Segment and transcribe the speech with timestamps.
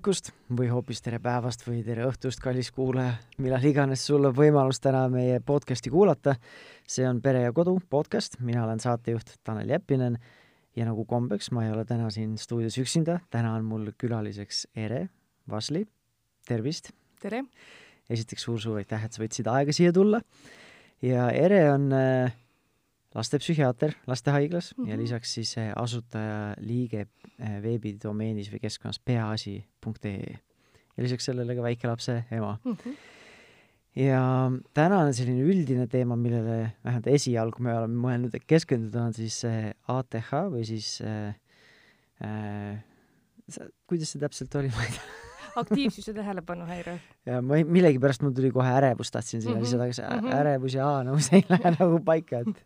[0.00, 4.80] hommikust või hoopis tere päevast või tere õhtust, kallis kuulaja, millal iganes sul on võimalus
[4.80, 6.36] täna meie podcasti kuulata.
[6.88, 10.16] see on Pere ja Kodu podcast, mina olen saatejuht Tanel Jeppinen
[10.76, 15.10] ja nagu kombeks, ma ei ole täna siin stuudios üksinda, täna on mul külaliseks Ere
[15.50, 15.84] Vasli,
[16.48, 16.92] tervist!
[17.20, 17.44] tere!
[18.08, 20.22] esiteks suur-suur aitäh, et sa võtsid aega siia tulla
[21.02, 22.32] ja Ere on äh,
[23.14, 24.88] lastepsühhiaater lastehaiglas mm -hmm.
[24.88, 25.02] ja mhm.
[25.02, 27.06] lisaks siis äh, asutaja liige
[27.40, 30.38] äh, veebidomeenis või keskkonnas peaasi.ee
[30.96, 32.72] ja lisaks sellele ka väikelapse ema mm.
[32.72, 32.96] -hmm.
[33.96, 39.14] ja täna on selline üldine teema, millele vähemalt esialgu me oleme mõelnud, et keskenduda, on
[39.14, 39.42] siis
[39.88, 41.34] ATH või siis äh,
[42.24, 42.84] äh,
[43.86, 47.00] kuidas see täpselt oli, ma ei tea aktiivsus ja tähelepanuhäire.
[47.26, 49.64] ja ma ei, millegipärast mul tuli kohe ärevus, tahtsin sinna mm -hmm.
[49.64, 50.36] lisada, aga see -hmm.
[50.40, 52.64] ärevus ja aa-nõus ei lähe nagu paika, et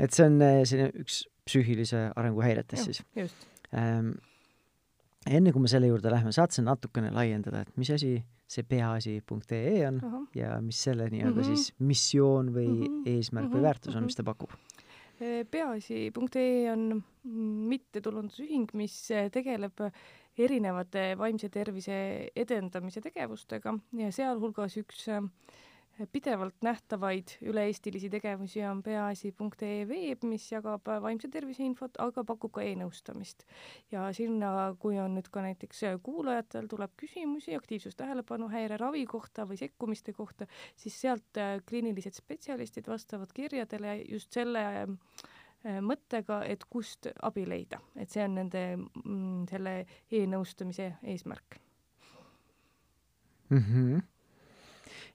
[0.00, 3.02] et see on eh, selline üks psüühilise arengu häiretest siis.
[3.74, 4.16] Ähm,
[5.26, 8.16] enne kui me selle juurde lähme, saad sa natukene laiendada, et mis asi
[8.46, 10.26] see peaasi.ee on uh -huh.
[10.34, 11.56] ja mis selle nii-öelda mm -hmm.
[11.56, 13.02] siis missioon või mm -hmm.
[13.06, 13.58] eesmärk mm -hmm.
[13.58, 14.50] või väärtus on, mis ta pakub?
[15.50, 17.02] peaasi.ee on
[17.70, 18.96] mittetulundusühing, mis
[19.32, 19.84] tegeleb
[20.38, 21.96] erinevate vaimse tervise
[22.36, 25.06] edendamise tegevustega ja sealhulgas üks
[26.12, 32.64] pidevalt nähtavaid üle-eestilisi tegevusi on peaasi.ee veeb, mis jagab vaimse tervise infot, aga pakub ka
[32.64, 33.46] e-nõustamist.
[33.92, 39.56] ja sinna, kui on nüüd ka näiteks kuulajatel tuleb küsimusi aktiivsus, tähelepanuhäire, ravi kohta või
[39.60, 44.66] sekkumiste kohta, siis sealt äh, kliinilised spetsialistid vastavad kirjadele just selle
[45.66, 49.72] Äh, mõttega, et kust abi leida, et see on nende mm, selle
[50.14, 51.56] e-nõustamise eesmärk
[53.48, 53.58] mm.
[53.58, 54.04] -hmm.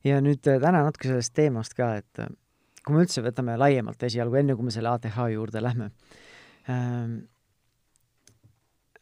[0.08, 2.32] Ja nüüd äh, täna natuke sellest teemast ka, et äh,
[2.86, 5.92] kui me üldse võtame laiemalt esialgu, enne kui me selle ATH juurde lähme
[6.72, 7.20] ähm,,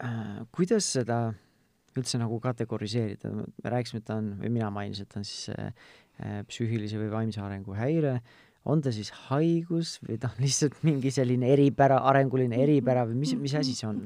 [0.03, 1.29] äh, kuidas seda
[1.97, 5.49] üldse nagu kategoriseerida, me rääkisime, et ta on, või mina mainisin, et ta on siis
[5.55, 8.19] äh, psüühilise või vaimse arengu häire.
[8.19, 8.37] Äh,,
[8.67, 13.33] on ta siis haigus või ta on lihtsalt mingi selline eripära, arenguline eripära või mis,
[13.39, 14.03] mis asi see on?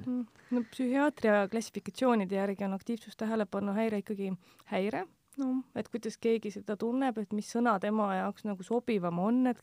[0.53, 4.31] No psühhiaatria klassifikatsioonide järgi on aktiivsus-tähelepanuhäire ikkagi
[4.71, 5.05] häire,
[5.41, 9.61] no et kuidas keegi seda tunneb, et mis sõna tema jaoks nagu sobivam on, et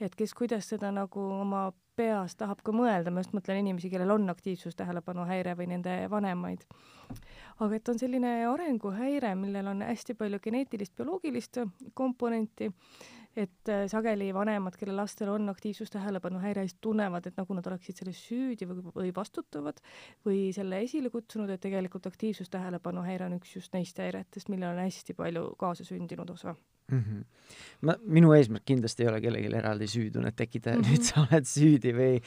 [0.00, 4.10] et kes kuidas seda nagu oma peas tahab ka mõelda, ma just mõtlen inimesi, kellel
[4.16, 6.64] on aktiivsus-tähelepanuhäire või nende vanemaid.
[7.60, 11.60] aga et on selline arenguhäire, millel on hästi palju geneetilist, bioloogilist
[11.94, 12.72] komponenti
[13.36, 18.20] et äh, sageli vanemad, kelle lastel on aktiivsus-tähelepanuhäire, siis tunnevad, et nagu nad oleksid selles
[18.28, 19.80] süüdi või, või vastutavad
[20.26, 25.16] või selle esile kutsunud, et tegelikult aktiivsus-tähelepanuhäire on üks just neist häiretest, millel on hästi
[25.18, 27.00] palju kaasasündinud osa mm.
[27.00, 27.24] -hmm.
[27.82, 30.90] ma, minu eesmärk kindlasti ei ole kellelegi eraldi süütunnet tekitada mm, -hmm.
[30.90, 32.22] nüüd sa oled süüdi või,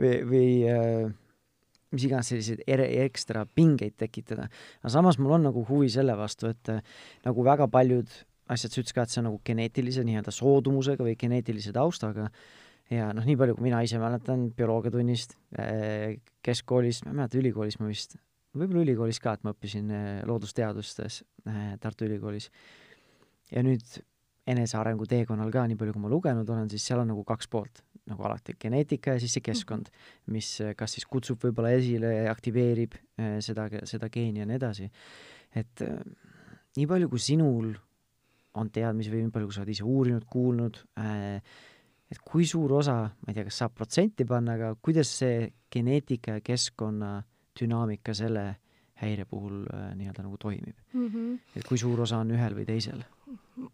[0.00, 1.12] või, või äh,
[1.92, 4.48] mis iganes selliseid ere, ekstra pingeid tekitada.
[4.80, 6.82] aga samas mul on nagu huvi selle vastu, et äh,
[7.24, 8.08] nagu väga paljud
[8.50, 12.28] asjad, sa ütlesid ka, et see on nagu geneetilise nii-öelda soodumusega või geneetilise taustaga
[12.92, 17.78] ja noh, nii palju, kui mina ise mäletan bioloogiatunnist eh, keskkoolis, ma ei mäleta, ülikoolis
[17.80, 18.16] ma vist,
[18.56, 22.50] võib-olla ülikoolis ka, et ma õppisin eh, loodusteadustes eh, Tartu Ülikoolis.
[23.52, 24.00] ja nüüd
[24.50, 27.84] enesearengu teekonnal ka, nii palju kui ma lugenud olen, siis seal on nagu kaks poolt,
[28.10, 29.92] nagu alati, geneetika ja siis see keskkond,
[30.34, 32.96] mis kas siis kutsub võib-olla esile ja aktiveerib
[33.44, 34.88] seda, seda geeni ja nii edasi.
[35.54, 35.84] et
[36.74, 37.70] nii palju, kui sinul
[38.54, 41.38] on teadmisi või nii palju, kui sa oled ise uurinud, kuulnud äh,,
[42.12, 46.36] et kui suur osa, ma ei tea, kas saab protsenti panna, aga kuidas see geneetika
[46.36, 47.14] ja keskkonna
[47.58, 48.44] dünaamika selle
[49.02, 51.08] häire puhul äh, nii-öelda nagu toimib mm?
[51.08, 51.38] -hmm.
[51.56, 53.02] et kui suur osa on ühel või teisel?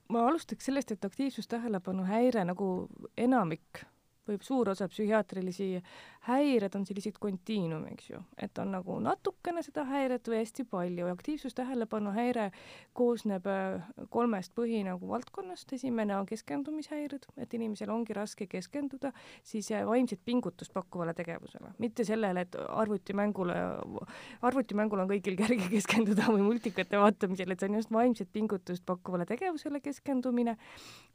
[0.09, 3.85] ma alustaks sellest, et aktiivsus-tähelepanu häire nagu enamik
[4.29, 5.71] või suur osa psühhiaatrilisi
[6.29, 11.07] häired on sellised kontiinum, eks ju, et on nagu natukene seda häiret või hästi palju.
[11.09, 12.51] aktiivsus-tähelepanu häire
[12.97, 19.13] koosneb äh, kolmest põhi nagu valdkonnast, esimene on keskendumishäired, et inimesel ongi raske keskenduda
[19.43, 23.57] siis äh, vaimset pingutust pakkuvale tegevusele, mitte sellele, et arvutimängule,
[24.43, 29.27] arvutimängul on kõigil kerge keskenduda või multikate vaatamisel, et see on just vaimset pingutust pakkuvale
[29.29, 30.59] tegevusele keskendumine,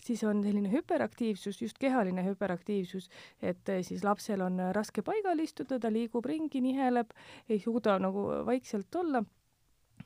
[0.02, 3.03] siis on selline hüperaktiivsus, just kehaline hüperaktiivsus,
[3.42, 7.14] et äh, siis lapsel on raske paigal istuda, ta liigub ringi, niheleb,
[7.50, 9.24] ei suuda nagu vaikselt olla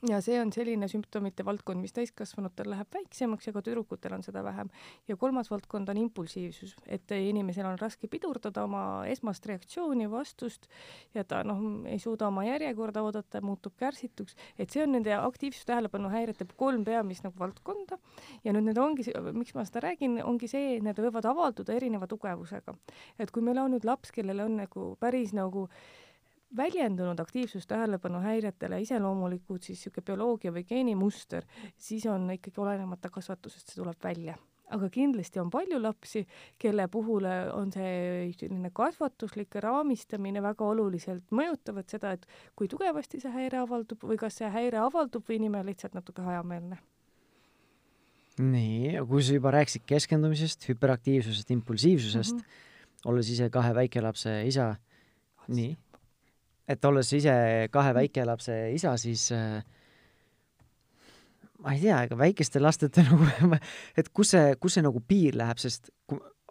[0.06, 4.44] ja see on selline sümptomite valdkond, mis täiskasvanutel läheb väiksemaks ja ka tüdrukutel on seda
[4.44, 4.70] vähem.
[5.08, 10.68] ja kolmas valdkond on impulsiivsus, et inimesel on raske pidurdada oma esmast reaktsiooni, vastust
[11.16, 16.48] ja ta noh, ei suuda oma järjekorda oodata, muutub kärsituks, et see on nende aktiivsus-tähelepanuhäirete
[16.58, 17.98] kolm peamist nagu valdkonda
[18.44, 22.08] ja nüüd need ongi, miks ma seda räägin, ongi see, et need võivad avalduda erineva
[22.08, 22.76] tugevusega.
[23.20, 25.68] et kui meil on nüüd laps, kellel on nagu päris nagu
[26.58, 31.48] väljendunud aktiivsustähelepanu häiretele iseloomulikud siis niisugune bioloogia või geenimuster,
[31.78, 34.38] siis on ikkagi olenemata kasvatusest, see tuleb välja
[34.76, 36.24] aga kindlasti on palju lapsi,
[36.60, 42.28] kelle puhul on see selline kasvatuslik raamistamine väga oluliselt mõjutavad seda, et
[42.58, 46.80] kui tugevasti see häire avaldub või kas see häire avaldub või inimene lihtsalt natuke hajameelne.
[48.38, 53.10] nii, kui sa juba rääkisid keskendumisest, hüperaktiivsusest, impulsiivsusest mm, -hmm.
[53.10, 54.76] olles ise kahe väikelapse isa,
[55.48, 55.78] nii,
[56.68, 57.34] et olles ise
[57.72, 59.64] kahe väikelapse isa, siis äh,
[61.64, 63.60] ma ei tea, ega väikeste lasteta nagu,
[63.98, 65.92] et kus see, kus see nagu piir läheb, sest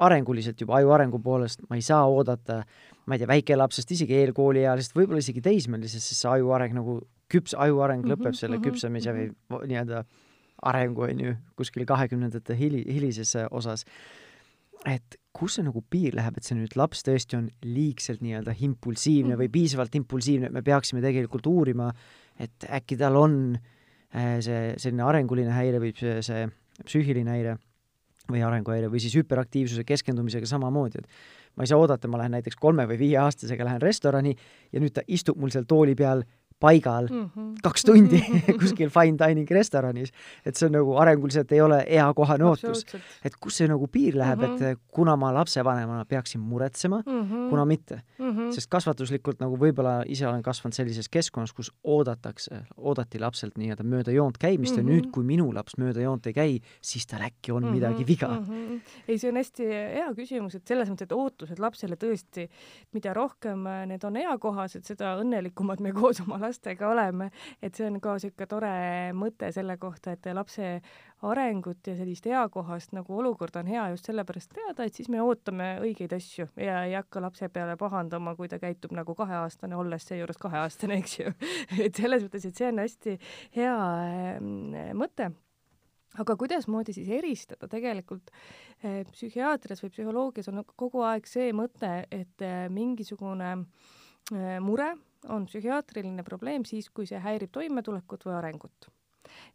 [0.06, 2.60] arenguliselt juba aju arengu poolest ma ei saa oodata,
[3.06, 6.98] ma ei tea, väikelapsest, isegi eelkooliealisest, võib-olla isegi teismelisest, sest see aju areng nagu,
[7.32, 9.56] küps aju areng mm -hmm, lõpeb selle mm -hmm, küpsemise mm -hmm.
[9.56, 10.04] või nii-öelda
[10.62, 13.84] arengu, on ju, kuskil kahekümnendate hili, hilises osas.
[14.84, 19.36] Et kus see nagu piir läheb, et see nüüd laps tõesti on liigselt nii-öelda impulsiivne
[19.38, 21.90] või piisavalt impulsiivne, et me peaksime tegelikult uurima,
[22.40, 26.46] et äkki tal on äh, see selline arenguline häire või see, see
[26.84, 27.56] psüühiline häire
[28.30, 32.58] või arenguhäire või siis hüperaktiivsuse keskendumisega samamoodi, et ma ei saa oodata, ma lähen näiteks
[32.60, 34.34] kolme või viieaastasega lähen restorani
[34.72, 36.24] ja nüüd ta istub mul seal tooli peal
[36.60, 37.54] paigal mm -hmm.
[37.62, 38.20] kaks tundi
[38.60, 40.12] kuskil fine dining restoranis,
[40.46, 42.84] et see on nagu arenguliselt ei ole eakohane ootus.
[43.24, 44.54] et kus see nagu piir läheb mm, -hmm.
[44.54, 44.80] et mhm.
[44.88, 47.50] kuna ma lapsevanemana peaksin muretsema mm, -hmm.
[47.50, 48.30] kuna mitte mm.
[48.30, 48.52] -hmm.
[48.52, 54.10] sest kasvatuslikult nagu võib-olla ise olen kasvanud sellises keskkonnas, kus oodatakse, oodati lapselt nii-öelda mööda
[54.10, 54.88] joont käimist mm -hmm.
[54.88, 55.10] ja nüüd, mhm.
[55.10, 57.72] kui minu laps mööda joont ei käi, siis tal äkki on mm -hmm.
[57.72, 58.44] midagi viga mm.
[58.44, 58.80] -hmm.
[59.08, 62.48] ei, see on hästi hea küsimus, et selles mõttes, et ootused lapsele tõesti,
[62.92, 67.30] mida rohkem need on eakohased, seda õnnelikumad me koos oma lastega oleme,
[67.62, 68.72] et see on ka niisugune tore
[69.16, 70.70] mõte selle kohta, et lapse
[71.26, 75.70] arengut ja sellist eakohast nagu olukorda on hea just sellepärast teada, et siis me ootame
[75.84, 80.38] õigeid asju ja ei hakka lapse peale pahandama, kui ta käitub nagu kaheaastane, olles seejuures
[80.40, 81.32] kaheaastane, eks ju.
[81.86, 83.18] et selles mõttes, et see on hästi
[83.56, 83.74] hea
[84.40, 85.32] mm, mõte
[86.22, 88.30] aga kuidasmoodi siis eristada tegelikult
[88.82, 94.94] eh, psühhiaatrias või psühholoogias on kogu aeg see mõte, et eh, mingisugune eh, mure
[95.28, 98.90] on psühhiaatriline probleem siis, kui see häirib toimetulekut või arengut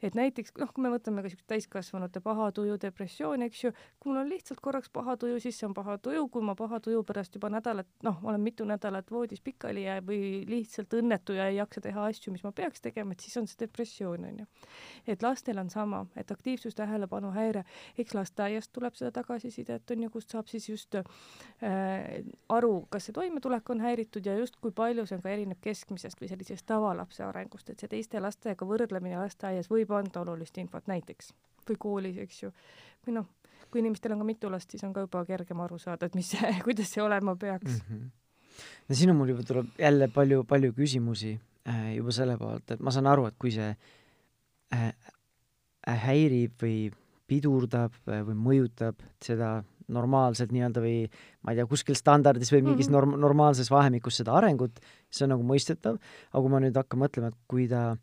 [0.03, 4.11] et näiteks noh, kui me võtame ka siukest täiskasvanute paha tuju, depressiooni, eks ju, kui
[4.11, 7.03] mul on lihtsalt korraks paha tuju, siis see on paha tuju, kui ma paha tuju
[7.07, 11.59] pärast juba nädalat, noh, olen mitu nädalat voodis pikali ja, või lihtsalt õnnetu ja ei
[11.59, 14.47] jaksa teha asju, mis ma peaks tegema, et siis on see depressioon, onju.
[15.07, 17.63] et lastel on sama, et aktiivsus, tähelepanu häire,
[17.99, 21.05] eks lasteaiast tuleb seda tagasisidet, onju, kust saab siis just äh,
[22.49, 26.21] aru, kas see toimetulek on häiritud ja just kui palju see on ka erineb keskmisest
[26.21, 29.19] või sellisest tavalapse arengust, et see teiste lastega võrdlemine
[29.61, 31.31] lasteaias võib anda olulist infot näiteks
[31.67, 32.51] või koolis, eks ju,
[33.05, 33.27] või noh,
[33.69, 36.33] kui inimestel on ka mitu last, siis on ka juba kergem aru saada, et mis
[36.65, 37.81] kuidas see olema peaks mm.
[37.87, 38.09] -hmm.
[38.89, 42.79] no siin on mul juba tuleb jälle palju, palju küsimusi äh, juba selle poolt, et
[42.79, 43.75] ma saan aru, et kui see
[44.73, 44.93] äh,
[45.87, 46.91] äh häirib või
[47.27, 51.09] pidurdab äh, või mõjutab seda normaalselt nii-öelda või
[51.43, 52.97] ma ei tea, kuskil standardis või mingis mm -hmm.
[52.97, 54.79] norm-, normaalses vahemikus seda arengut,
[55.09, 55.99] see on nagu mõistetav,
[56.31, 57.97] aga kui ma nüüd hakkan mõtlema, et kui ta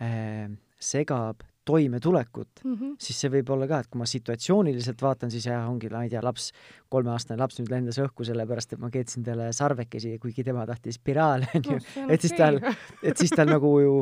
[0.00, 0.50] äh,
[0.80, 2.94] segab toimetulekut mm, -hmm.
[2.98, 6.10] siis see võib olla ka, et kui ma situatsiooniliselt vaatan, siis jah, ongi, ma ei
[6.10, 6.50] tea, laps,
[6.88, 11.50] kolmeaastane laps nüüd lendas õhku sellepärast, et ma keetsin talle sarvekesi, kuigi tema tahtis spiraale,
[11.54, 11.78] onju.
[12.08, 12.60] et siis tal,
[13.08, 13.92] et siis tal nagu ju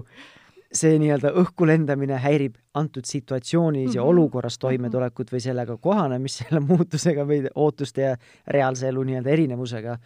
[0.68, 3.97] see nii-öelda õhku lendamine häirib antud situatsioonis mm -hmm.
[3.97, 4.08] ja mhm.
[4.11, 4.61] olukorras mhm.
[4.61, 8.16] toimetulekut või sellega kohanemist, selle muutusega või ootuste ja
[8.47, 9.99] reaalse elu nii-öelda erinevusega.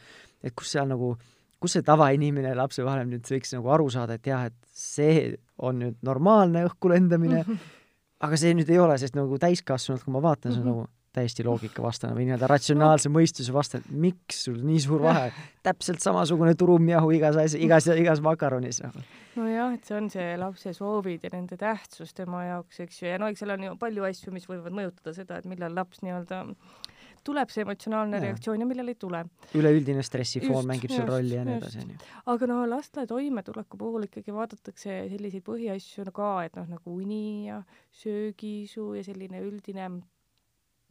[0.42, 1.16] et kus seal nagu
[1.62, 6.00] kus see tavainimene lapsevanem nüüd võiks nagu aru saada, et jah, et see on nüüd
[6.06, 7.78] normaalne õhku lendamine mm, -hmm.
[8.26, 10.82] aga see nüüd ei ole, sest nagu täiskasvanult, kui ma vaatan, see on mm -hmm.
[10.88, 13.18] nagu täiesti loogikavastane või nii-öelda ratsionaalse no.
[13.18, 15.26] mõistuse vastane, miks sul nii suur vahe,
[15.66, 19.02] täpselt samasugune turumjahu igas asjas, igas, igas makaronis nagu.
[19.36, 23.20] nojah, et see on see lapse soovid ja nende tähtsus tema jaoks, eks ju, ja
[23.20, 26.46] no eks seal on ju palju asju, mis võivad mõjutada seda, et millal laps nii-öelda
[27.24, 28.24] tuleb see emotsionaalne ja.
[28.26, 29.24] reaktsioon ja millal ei tule.
[29.58, 31.98] üleüldine stressifoon mängib seal rolli ja nii edasi, onju.
[32.34, 37.62] aga no laste toimetuleku puhul ikkagi vaadatakse selliseid põhiasju ka, et noh, nagu uni ja
[38.02, 39.90] söögiisu ja selline üldine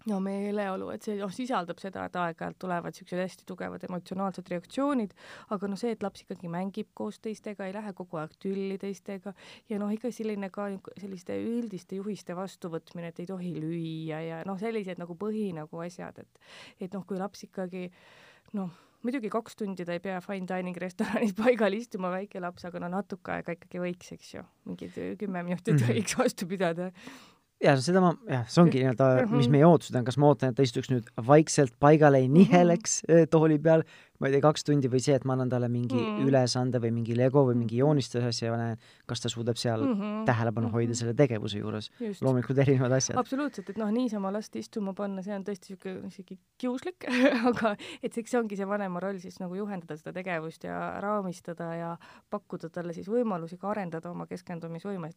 [0.09, 5.13] no meeleolu, et see noh, sisaldab seda, et aeg-ajalt tulevad niisugused hästi tugevad emotsionaalsed reaktsioonid,
[5.53, 9.35] aga noh, see, et laps ikkagi mängib koos teistega, ei lähe kogu aeg tülli teistega
[9.69, 14.59] ja noh, ikka selline ka selliste üldiste juhiste vastuvõtmine, et ei tohi lüüa ja noh,
[14.61, 17.89] sellised nagu põhi nagu asjad, et et noh, kui laps ikkagi
[18.57, 18.71] noh,
[19.05, 22.89] muidugi kaks tundi ta ei pea fine dining restoranis paigal istuma, väike laps, aga no
[22.93, 25.93] natuke aega ikkagi võiks, eks ju, mingid kümme minutit -hmm.
[25.93, 26.89] võiks vastu pidada
[27.61, 29.51] ja seda ma, jah, see ongi nii-öelda, mis Mhm.
[29.51, 33.25] meie ootused on, kas ma ootan, et ta istuks nüüd vaikselt paigale, ei niheleks eh,
[33.29, 33.83] tooli peal,
[34.19, 36.25] ma ei tea, kaks tundi või see, et ma annan talle mingi Mm.
[36.27, 38.77] ülesande või mingi lego või mingi joonistusasja ja näen,
[39.07, 40.25] kas ta suudab seal Mhm.
[40.25, 40.93] tähelepanu hoida Mhm.
[40.99, 41.89] selle tegevuse juures.
[42.21, 43.17] loomulikult erinevad asjad.
[43.17, 47.05] absoluutselt, et noh, niisama last istuma panna, see on tõesti niisugune isegi kiuslik
[47.49, 51.75] aga et eks see ongi see vanema roll siis nagu juhendada seda tegevust ja raamistada
[51.77, 51.97] ja
[52.29, 55.15] pakkuda talle siis võimalusi ka arendada oma keskendumisvõimet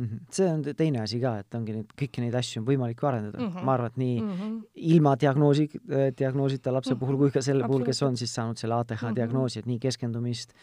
[0.00, 0.18] Mhm.
[0.32, 3.38] see on te- teine asi ka, et ongi neid, kõiki neid asju on võimalik arendada
[3.38, 3.50] mm.
[3.50, 3.64] Mhm.
[3.66, 4.30] ma arvan, et nii mm.
[4.38, 4.58] -hmm.
[4.94, 5.66] ilma diagnoosi,
[6.16, 7.00] diagnoosita lapse Mhm.
[7.00, 9.14] puhul kui ka selle puhul, kes on siis saanud selle ATH Mhm.
[9.14, 10.54] diagnoosi, et nii keskendumist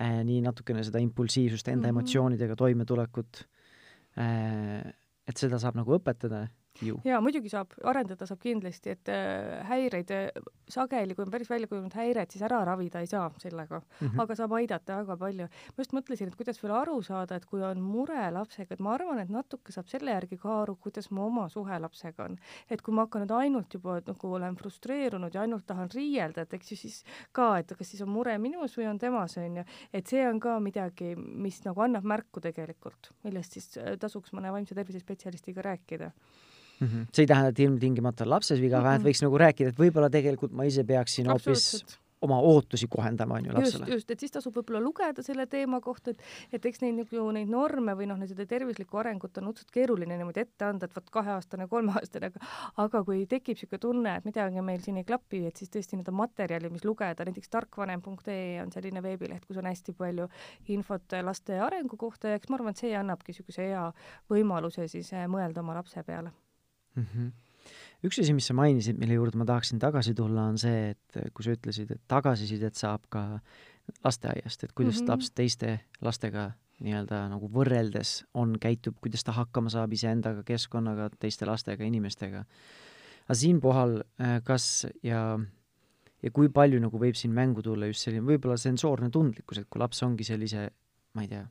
[0.00, 1.96] äh,, nii natukene seda impulsiivsust, enda Mhm.
[1.98, 3.44] emotsioonidega toimetulekut
[4.18, 4.92] äh,,
[5.28, 6.48] et seda saab nagu õpetada
[6.80, 6.98] ju.
[7.04, 10.28] jaa, muidugi saab, arendada saab kindlasti, et äh, häireid äh,
[10.72, 14.22] sageli, kui on päris välja kujunenud häired, siis ära ravida ei saa sellega Mm -hmm.
[14.22, 15.46] aga saab aidata väga palju.
[15.46, 18.94] ma just mõtlesin, et kuidas veel aru saada, et kui on mure lapsega, et ma
[18.94, 22.36] arvan, et natuke saab selle järgi ka aru, kuidas mu oma suhe lapsega on.
[22.70, 26.54] et kui ma hakkan nüüd ainult juba nagu olen frustreerunud ja ainult tahan riielda, et
[26.54, 29.64] eks ju siis ka, et kas siis on mure minus või on temas, on ju.
[29.92, 34.52] et see on ka midagi, mis nagu annab märku tegelikult, millest siis äh, tasuks mõne
[34.52, 36.12] vaimse tervise spetsialistiga rääkida.
[36.80, 37.06] Mm -hmm.
[37.12, 38.84] see ei tähenda, et ilmtingimata on lapses viga mm, -hmm.
[38.84, 41.84] vähemalt võiks nagu rääkida, et võib-olla tegelikult ma ise peaksin hoopis
[42.22, 43.94] oma ootusi kohendama, on ju, just, lapsele.
[43.94, 46.22] just, et siis tasub võib-olla lugeda selle teema kohta, et,
[46.54, 50.44] et eks neid nagu neid norme või noh, seda tervislikku arengut on õudselt keeruline niimoodi
[50.44, 52.52] ette anda, et vot kaheaastane, kolmeaastane, aga
[52.86, 56.08] aga kui tekib niisugune tunne, et midagi meil siin ei klapi, et siis tõesti need
[56.12, 60.28] on materjalid, mis lugeda, näiteks tarkvanem.ee on selline veebileht, kus on hästi palju
[60.76, 63.84] infot laste arengu kohta ja eks ma arvan, et see annabki niisuguse hea
[64.30, 66.32] võimaluse siis eh, mõelda oma lapse peale
[66.94, 67.04] mm.
[67.04, 67.30] -hmm.
[68.08, 71.44] üks asi, mis sa mainisid, mille juurde ma tahaksin tagasi tulla, on see, et kui
[71.44, 73.40] sa ütlesid, et tagasisidet saab ka
[74.04, 75.04] lasteaiast, et kuidas mm.
[75.04, 75.10] -hmm.
[75.10, 81.46] laps teiste lastega nii-öelda nagu võrreldes on, käitub, kuidas ta hakkama saab iseendaga, keskkonnaga, teiste
[81.46, 82.44] lastega, inimestega.
[83.24, 84.02] aga siinkohal,
[84.44, 85.38] kas ja,
[86.22, 89.82] ja kui palju nagu võib siin mängu tulla just selline võib-olla sensoorne tundlikkus, et kui
[89.82, 90.70] laps ongi sellise,
[91.14, 91.44] ma ei tea,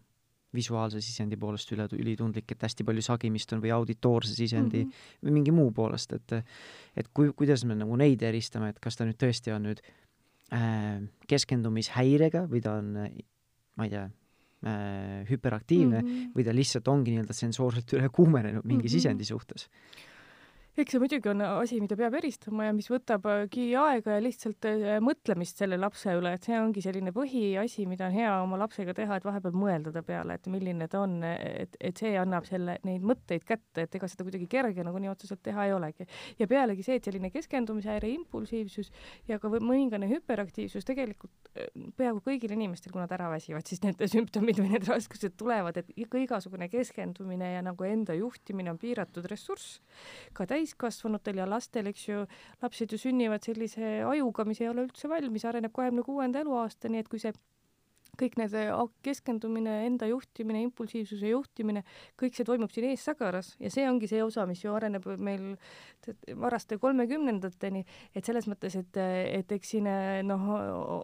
[0.56, 5.26] visuaalse sisendi poolest üle, ülitundlik, et hästi palju sagimist on või auditoorse sisendi mm -hmm.
[5.26, 6.38] või mingi muu poolest, et
[6.96, 9.80] et kui, kuidas me nagu neid eristame, et kas ta nüüd tõesti on nüüd
[10.54, 12.92] äh, keskendumishäirega või ta on,
[13.76, 16.32] ma ei tea äh,, hüperaktiivne mm -hmm.
[16.36, 18.98] või ta lihtsalt ongi nii-öelda sensoorselt üle kuumenenud mingi mm -hmm.
[19.00, 19.70] sisendi suhtes
[20.80, 24.68] eks see muidugi on asi, mida peab eristama ja mis võtabki aega ja lihtsalt
[25.04, 29.18] mõtlemist selle lapse üle, et see ongi selline põhiasi, mida on hea oma lapsega teha,
[29.20, 33.04] et vahepeal mõelda ta peale, et milline ta on, et, et see annab selle, neid
[33.04, 36.08] mõtteid kätte, et ega seda kuidagi kerge nagu nii otseselt teha ei olegi.
[36.40, 38.94] ja pealegi see, et selline keskendumishäire, impulsiivsus
[39.28, 41.52] ja ka mõningane hüperaktiivsus tegelikult
[41.98, 45.92] peaaegu kõigil inimestel, kui nad ära väsivad, siis need sümptomid või need raskused tulevad, et
[46.00, 49.82] ikka igasugune keskendumine ja nagu enda juhtimine on piiratud ressurss,
[50.38, 52.26] ka täiskasvanutel ja lastel, eks ju,
[52.62, 57.10] lapsed ju sünnivad sellise ajuga, mis ei ole üldse valmis, areneb kahekümne kuuenda eluaastani, et
[57.10, 57.34] kui see
[58.20, 58.54] kõik need
[59.06, 61.84] keskendumine, enda juhtimine, impulsiivsuse juhtimine,
[62.20, 65.54] kõik see toimub siin eessagaras ja see ongi see osa, mis ju areneb meil
[66.40, 67.84] varaste kolmekümnendateni,
[68.16, 69.00] et selles mõttes, et,
[69.42, 69.90] et eks siin
[70.28, 70.48] noh,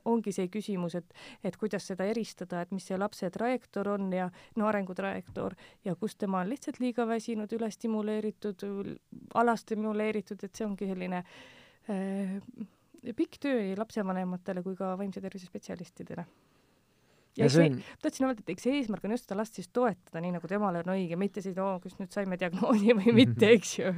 [0.10, 1.14] ongi see küsimus, et,
[1.48, 5.56] et kuidas seda eristada, et mis see lapse trajektoor on ja no arengutrajektoor
[5.88, 8.68] ja kus tema on lihtsalt liiga väsinud, ülestimuleeritud,
[9.38, 12.36] alastimuleeritud, et see ongi selline äh,
[13.16, 16.28] pikk töö nii lapsevanematele kui ka vaimse tervise spetsialistidele
[17.38, 17.78] ja, see on...
[18.02, 20.92] tahtsin öelda, et eks eesmärk on just seda last siis toetada, nii nagu temale on
[20.96, 23.96] õige, mitte siis, oo, kas nüüd saime diagnoosi või mitte, eks ju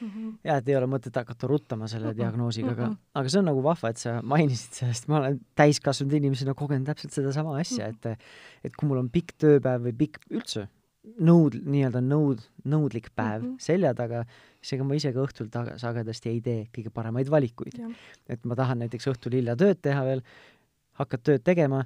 [0.00, 0.38] Mm -hmm.
[0.44, 2.16] ja et ei ole mõtet hakata ruttama selle mm -hmm.
[2.16, 6.54] diagnoosiga, aga, aga see on nagu vahva, et sa mainisid sellest, ma olen täiskasvanud inimesena
[6.54, 8.10] kogenud täpselt sedasama asja mm, -hmm.
[8.10, 10.66] et et kui mul on pikk tööpäev või pikk üldse
[11.04, 13.60] nõud, nii-öelda nõud, nõudlik päev mm -hmm.
[13.60, 14.24] selja taga,
[14.60, 17.80] siis ega ma ise ka õhtul taga sagedasti ei tee kõige paremaid valikuid.
[18.28, 20.22] et ma tahan näiteks õhtul hilja tööd teha veel,
[20.92, 21.84] hakkad tööd tegema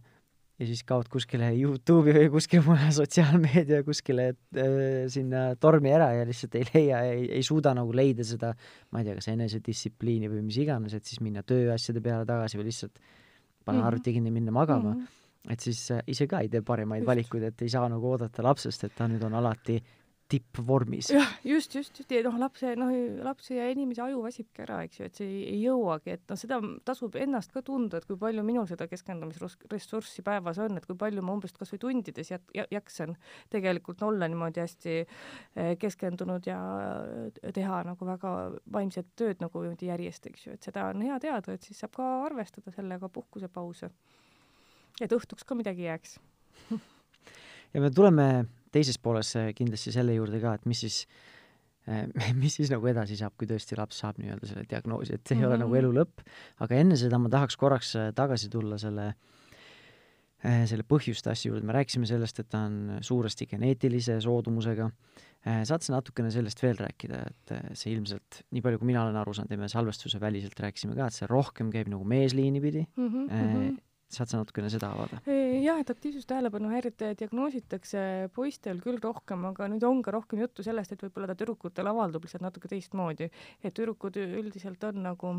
[0.59, 6.25] ja siis kaod kuskile Youtube'i või kuskile mujale sotsiaalmeedia kuskile äh, sinna tormi ära ja
[6.29, 8.55] lihtsalt ei leia, ei, ei suuda nagu leida seda,
[8.93, 12.69] ma ei tea, kas enesedistsipliini või mis iganes, et siis minna tööasjade peale tagasi või
[12.73, 13.87] lihtsalt panna mm -hmm.
[13.93, 15.00] arvuti kinni, minna magama mm.
[15.05, 15.53] -hmm.
[15.55, 18.85] et siis äh, ise ka ei tee parimaid valikuid, et ei saa nagu oodata lapsest,
[18.85, 19.79] et ta nüüd on alati
[20.28, 21.08] tippvormis.
[21.12, 22.90] jah, just, just, just ja noh, lapse, noh,
[23.25, 26.38] lapse ja inimese aju väsibki ära, eks ju, et see ei, ei jõuagi, et noh,
[26.40, 26.58] seda
[26.88, 31.25] tasub ennast ka tunda, et kui palju minul seda keskendumisressurssi päevas on, et kui palju
[31.25, 33.16] ma umbes kasvõi tundides jät-, jaksan
[33.52, 34.99] tegelikult olla niimoodi hästi
[35.80, 36.61] keskendunud ja
[37.54, 38.35] teha nagu väga
[38.73, 41.97] vaimset tööd nagu niimoodi järjest, eks ju, et seda on hea teada, et siis saab
[41.97, 43.90] ka arvestada sellega puhkusepause.
[45.00, 46.18] et õhtuks ka midagi jääks
[47.75, 48.28] ja me tuleme
[48.72, 51.06] teises pooles kindlasti selle juurde ka, et mis siis
[52.42, 55.40] mis siis nagu edasi saab, kui tõesti laps saab nii-öelda selle diagnoosi, et see mm
[55.40, 55.44] -hmm.
[55.44, 55.78] ei ole nagu Mhm.
[55.80, 56.25] elu lõpp,
[56.60, 59.14] aga enne seda ma tahaks korraks äh, tagasi tulla selle
[60.44, 64.90] äh, selle põhjuste asja juurde, me rääkisime sellest, et ta on suuresti geneetilise soodumusega.
[65.64, 69.16] saad sa natukene sellest veel rääkida, et äh, see ilmselt, nii palju kui mina olen
[69.16, 72.87] aru saanud ja me salvestuse väliselt rääkisime ka, et see rohkem käib nagu meesliini pidi.
[72.96, 73.28] mm.
[73.30, 73.78] Äh, -hmm.
[74.09, 75.21] Saad sa natukene seda avada?
[75.27, 78.00] jah, et aktiivsustähelepanuhäiret diagnoositakse
[78.35, 82.25] poistel küll rohkem, aga nüüd on ka rohkem juttu sellest, et võib-olla ta tüdrukutel avaldub
[82.25, 83.31] lihtsalt natuke teistmoodi.
[83.62, 85.35] et tüdrukud üldiselt on nagu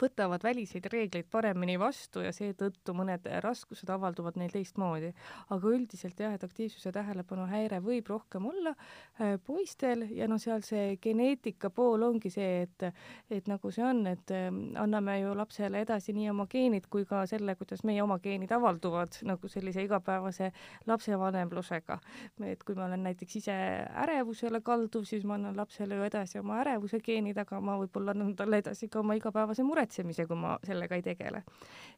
[0.00, 5.12] võtavad väliseid reegleid paremini vastu ja seetõttu mõned raskused avalduvad neil teistmoodi.
[5.50, 8.74] aga üldiselt jah, et aktiivsuse tähelepanuhäire võib rohkem olla
[9.20, 12.86] äh, poistel ja noh, seal see geneetika pool ongi see, et
[13.30, 14.48] et nagu see on, et äh,
[14.82, 19.20] anname ju lapsele edasi nii oma geenid kui ka selle, kuidas meie oma geenid avalduvad
[19.26, 20.52] nagu sellise igapäevase
[20.86, 21.98] lapsevanemlusega.
[22.44, 23.56] et kui ma olen näiteks ise
[24.04, 28.34] ärevusele kalduv, siis ma annan lapsele ju edasi oma ärevuse geenid, aga ma võib-olla annan
[28.36, 31.42] talle edasi ka oma igapäevase muretsemise, kui ma sellega ei tegele.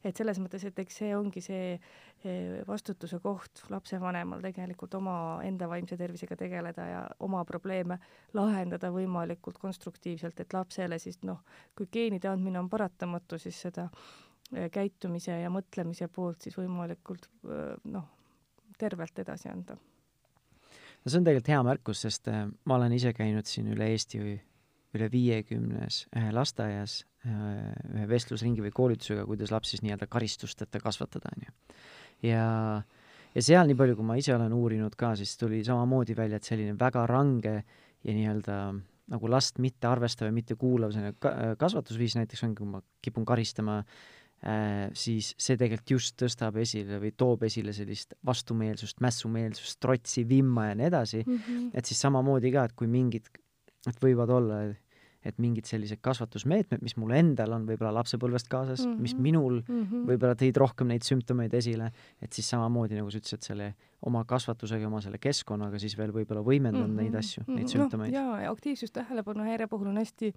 [0.05, 5.97] et selles mõttes, et eks see ongi see eh, vastutuse koht lapsevanemal tegelikult omaenda vaimse
[5.97, 7.99] tervisega tegeleda ja oma probleeme
[8.35, 11.43] lahendada võimalikult konstruktiivselt, et lapsele siis noh,
[11.75, 13.89] kui geenide andmine on paratamatu, siis seda
[14.55, 18.09] eh, käitumise ja mõtlemise poolt siis võimalikult eh, noh,
[18.79, 19.75] tervelt edasi anda.
[19.75, 22.31] no see on tegelikult hea märkus, sest
[22.65, 24.39] ma olen ise käinud siin üle Eesti või
[24.97, 27.33] üle viiekümnes äh, lasteaias äh,
[27.95, 31.55] ühe vestlusringi või koolitusega, kuidas laps siis nii-öelda karistusteta kasvatada, onju.
[32.29, 32.45] ja,
[33.35, 36.49] ja seal, nii palju kui ma ise olen uurinud ka, siis tuli samamoodi välja, et
[36.49, 38.61] selline väga range ja nii-öelda
[39.09, 43.25] nagu last mitte arvestav ja mitte kuulav selline ka- kasvatusviis näiteks ongi, kui ma kipun
[43.29, 50.25] karistama äh, siis see tegelikult just tõstab esile või toob esile sellist vastumeelsust, mässumeelsust, trotsi,
[50.29, 51.39] vimma ja nii edasi mm.
[51.39, 51.71] -hmm.
[51.75, 53.29] et siis samamoodi ka, et kui mingid,
[53.89, 54.63] et võivad olla,
[55.27, 59.03] et mingid sellised kasvatusmeetmed, mis mul endal on võib-olla lapsepõlvest kaasas mm, -hmm.
[59.03, 59.23] mis Mhm.
[59.23, 60.07] minul Mm -hmm.
[60.07, 61.91] võib-olla tõid rohkem neid sümptomeid esile,
[62.23, 66.45] et siis samamoodi, nagu sa ütlesid, selle oma kasvatusega, oma selle keskkonnaga siis veel võib-olla
[66.45, 67.03] võimendanud mm -hmm.
[67.03, 68.19] neid asju, neid sümptomeid no,.
[68.19, 70.35] jaa, ja aktiivsustähelepanuhäire puhul on hästi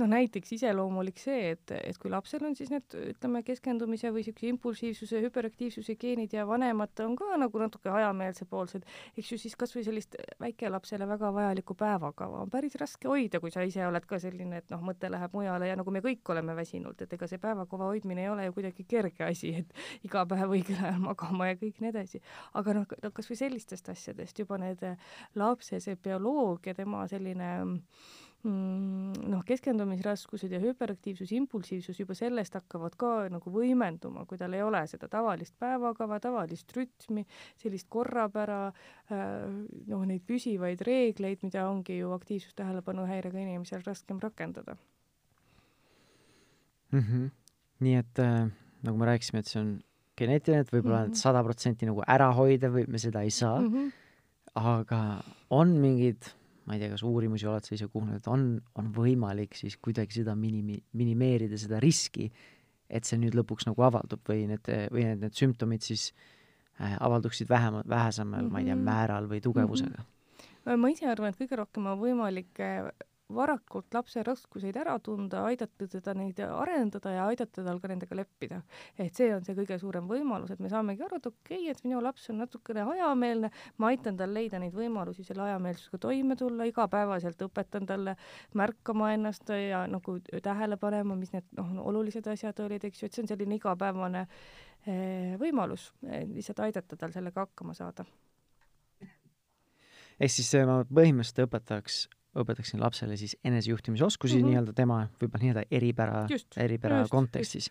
[0.00, 4.50] noh, näiteks iseloomulik see, et, et kui lapsel on siis need, ütleme, keskendumise või niisuguse
[4.50, 8.86] impulsiivsuse, hüperaktiivsuse geenid ja vanemad on ka nagu natuke hajameelsepoolsed,
[9.18, 13.54] eks ju, siis kas või sellist väikelapsele väga vajalikku päevakava on päris raske hoida, kui
[13.54, 16.56] sa ise oled ka selline, et noh, mõte läheb mujale ja nagu me kõik oleme
[16.56, 20.56] väsinud, et ega see päevakava hoidmine ei ole ju kuidagi kerge asi, et iga päev
[20.58, 22.22] õigel ajal magama ja kõik nii edasi.
[22.54, 24.84] aga noh, no kas või sellistest asjadest juba need
[25.38, 27.50] lapse see bioloogia, tema selline
[28.44, 34.82] noh, keskendumisraskused ja hüperaktiivsus, impulsiivsus juba sellest hakkavad ka nagu võimenduma, kui tal ei ole
[34.90, 37.24] seda tavalist päevakava, tavalist rütmi,
[37.60, 38.66] sellist korrapära,
[39.10, 44.76] noh, neid püsivaid reegleid, mida ongi ju aktiivsustähelepanuhäirega inimesel raskem rakendada
[46.92, 47.00] mm.
[47.00, 47.30] -hmm.
[47.80, 48.50] nii et äh,
[48.82, 49.80] nagu me rääkisime, et see on
[50.18, 51.14] geneetiline, et võib-olla Mhm.
[51.14, 53.74] sada protsenti nagu ära hoida või me seda ei saa mm, mm.
[53.74, 53.92] -hmm.
[54.54, 56.34] aga on mingid
[56.66, 58.46] ma ei tea, kas uurimusi oled sa ise kuulnud, et on,
[58.80, 62.30] on võimalik siis kuidagi seda minimi-, minimeerida, seda riski,
[62.88, 66.10] et see nüüd lõpuks nagu avaldub või need, või need, need sümptomid siis
[66.80, 68.52] äh, avalduksid vähema, vähesemal mm, -hmm.
[68.52, 68.84] ma ei tea, Mhm.
[68.84, 70.04] määral või tugevusega
[70.64, 72.88] ma ise arvan, et kõige rohkem on võimalik eh,
[73.36, 78.60] varakult lapse raskuseid ära tunda, aidata teda neid arendada ja aidata tal ka nendega leppida.
[78.98, 81.84] et see on see kõige suurem võimalus, et me saamegi aru, et okei okay,, et
[81.84, 86.68] minu laps on natukene hajameelne, ma aitan tal leida neid võimalusi selle hajameelsusega toime tulla,
[86.70, 88.16] igapäevaselt õpetan talle
[88.54, 93.16] märkama ennast ja nagu tähele panema, mis need noh, olulised asjad olid, eks ju, et
[93.16, 94.26] see on selline igapäevane
[94.86, 98.06] eh, võimalus eh, lihtsalt aidata tal sellega hakkama saada
[100.20, 102.04] ehk siis äh, ma põhimõtteliselt õpetaks,
[102.40, 104.40] õpetaksin lapsele siis enesejuhtimisoskusi mm.
[104.40, 104.48] -hmm.
[104.50, 106.24] nii-öelda tema võib-olla nii-öelda eripära,
[106.56, 107.70] eripära just, kontekstis.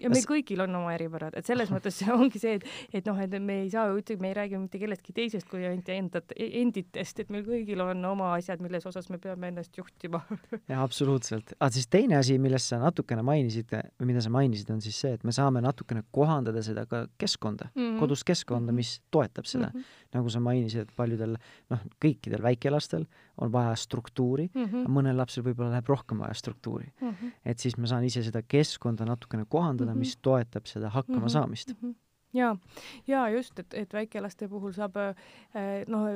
[0.00, 3.20] ja meil kõigil on oma eripärad, et selles mõttes see ongi see, et, et noh,
[3.20, 6.32] et me ei saa ju üldse, me ei räägi mitte kellestki teisest kui ainult endat,
[6.36, 10.22] enditest, et meil kõigil on oma asjad, milles osas me peame ennast juhtima
[10.70, 11.54] jaa, absoluutselt.
[11.58, 15.12] aga siis teine asi, millest sa natukene mainisid või mida sa mainisid, on siis see,
[15.14, 17.82] et me saame natukene kohandada seda ka keskkonda mm.
[17.82, 17.98] -hmm.
[18.00, 18.76] kodust keskkonda, Mhm.
[18.76, 19.80] mis toetab seda mm.
[19.80, 19.84] -hmm.
[20.14, 21.36] Nagu sa mainisid, et paljudel,
[21.70, 24.88] noh, kõikidel väikelastel on vaja struktuuri mm, -hmm.
[24.88, 27.06] mõnel lapsel võib-olla läheb rohkem vaja struktuuri mm.
[27.06, 27.32] Mm -hmm.
[27.44, 29.96] et siis ma saan ise seda keskkonda natukene kohandada mm, Mhm.
[29.96, 29.98] -hmm.
[29.98, 31.76] mis toetab seda hakkamasaamist mm.
[31.82, 32.09] Mm -hmm.
[32.36, 32.54] Ja,
[33.06, 34.96] ja just, et, et väikelaste puhul saab
[35.90, 36.06] noh,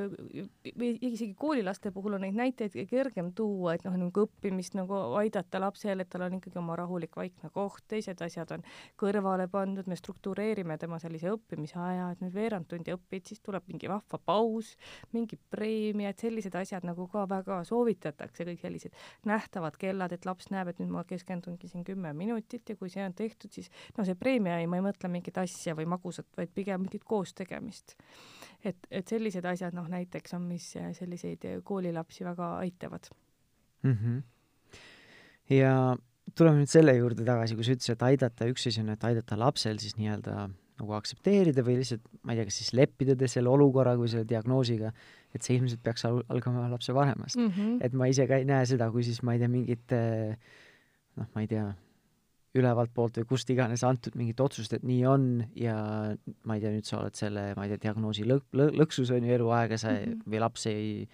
[0.79, 5.61] või isegi koolilaste puhul on neid näiteid kergem tuua, et noh, nagu õppimist nagu aidata
[5.63, 8.65] lapsele, et tal on ikkagi oma rahulik vaikne koht, teised asjad on
[9.01, 13.67] kõrvale pandud, me struktureerime tema sellise õppimise aja, et nüüd veerand tundi õpid, siis tuleb
[13.71, 14.75] mingi vahva paus,
[15.15, 18.95] mingi preemia, et sellised asjad nagu ka väga soovitatakse, kõik sellised
[19.29, 23.05] nähtavad kellad, et laps näeb, et nüüd ma keskendungi siin kümme minutit ja kui see
[23.05, 26.53] on tehtud, siis no see preemia ei, ma ei mõtle mingit asja või magusat, vaid
[26.55, 27.97] pigem mingit koostegemist.
[28.65, 33.09] et, et sellised asjad noh, näiteks on, mis selliseid koolilapsi väga aitavad
[33.83, 33.93] mm.
[33.93, 34.23] -hmm.
[35.55, 35.97] ja
[36.35, 39.39] tuleme nüüd selle juurde tagasi, kui sa ütlesid, et aidata, üks asi on, et aidata
[39.39, 40.49] lapsel siis nii-öelda
[40.81, 44.91] nagu aktsepteerida või lihtsalt, ma ei tea, kas siis leppida selle olukorraga või selle diagnoosiga,
[45.35, 47.51] et see ilmselt peaks al algama lapse vanemast mm.
[47.51, 47.79] -hmm.
[47.81, 51.45] et ma ise ka ei näe seda, kui siis ma ei tea, mingit noh, ma
[51.45, 51.69] ei tea,
[52.55, 55.77] ülevalt poolt või kust iganes antud mingit otsust, et nii on ja
[56.47, 59.39] ma ei tea, nüüd sa oled selle, ma ei tea, diagnoosi lõk-, lõksus on ju
[59.39, 60.27] eluaeg ja sa mm -hmm.
[60.31, 61.09] või laps ei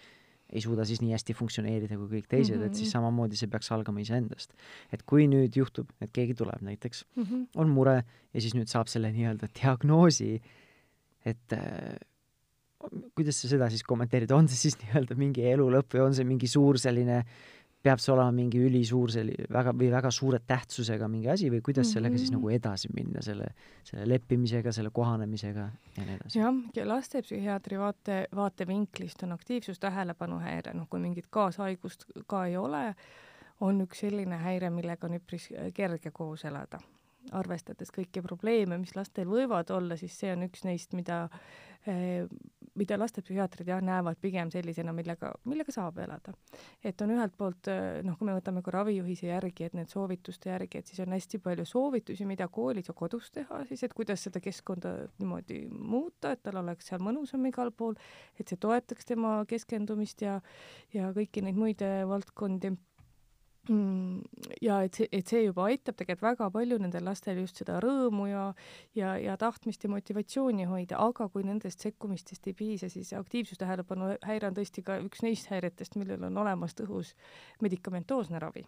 [0.50, 2.66] ei suuda siis nii hästi funktsioneerida kui kõik teised mm, -hmm.
[2.66, 2.92] et siis mhm.
[2.96, 4.52] samamoodi see peaks algama iseendast.
[4.92, 7.46] et kui nüüd juhtub, et keegi tuleb näiteks mm, -hmm.
[7.54, 8.02] on mure
[8.34, 10.42] ja siis nüüd saab selle nii-öelda diagnoosi,
[11.24, 11.94] et äh,
[13.14, 16.24] kuidas sa seda siis kommenteerid, on see siis nii-öelda mingi elu lõpp või on see
[16.24, 21.08] mingi suur selline äh, peab see olema mingi ülisuur selli-, väga, või väga suure tähtsusega
[21.08, 21.94] mingi asi või kuidas mm -hmm.
[21.94, 23.48] sellega siis nagu edasi minna, selle,
[23.84, 25.66] selle leppimisega, selle kohanemisega
[25.96, 26.38] ja nii edasi?
[26.38, 32.94] jah, ja lastepsühhiaatri vaate, vaatevinklist on aktiivsus tähelepanuhäire, noh kui mingit kaashaigust ka ei ole,
[33.60, 36.80] on üks selline häire, millega on üpris kerge koos elada.
[37.32, 41.28] arvestades kõiki probleeme, mis lastel võivad olla, siis see on üks neist, mida
[42.80, 46.34] mida lastepsühhiaatrid jah, näevad pigem sellisena, millega, millega saab elada.
[46.84, 47.70] et on ühelt poolt
[48.04, 51.40] noh, kui me võtame ka ravijuhise järgi, et need soovituste järgi, et siis on hästi
[51.44, 56.42] palju soovitusi, mida koolis ja kodus teha siis, et kuidas seda keskkonda niimoodi muuta, et
[56.44, 57.96] tal oleks seal mõnusam igal pool,
[58.38, 60.40] et see toetaks tema keskendumist ja,
[60.94, 62.89] ja kõiki neid muid valdkondi Mm,
[63.68, 68.26] ja et see, et see juba aitab tegelikult väga palju nendel lastel just seda rõõmu
[68.30, 68.44] ja,
[68.96, 74.48] ja, ja tahtmist ja motivatsiooni hoida, aga kui nendest sekkumistest ei piisa, siis aktiivsustähelepanu häire
[74.48, 77.14] on tõesti ka üks neist häiretest, millel on olemas tõhus
[77.60, 78.64] medikamentoosne ravi.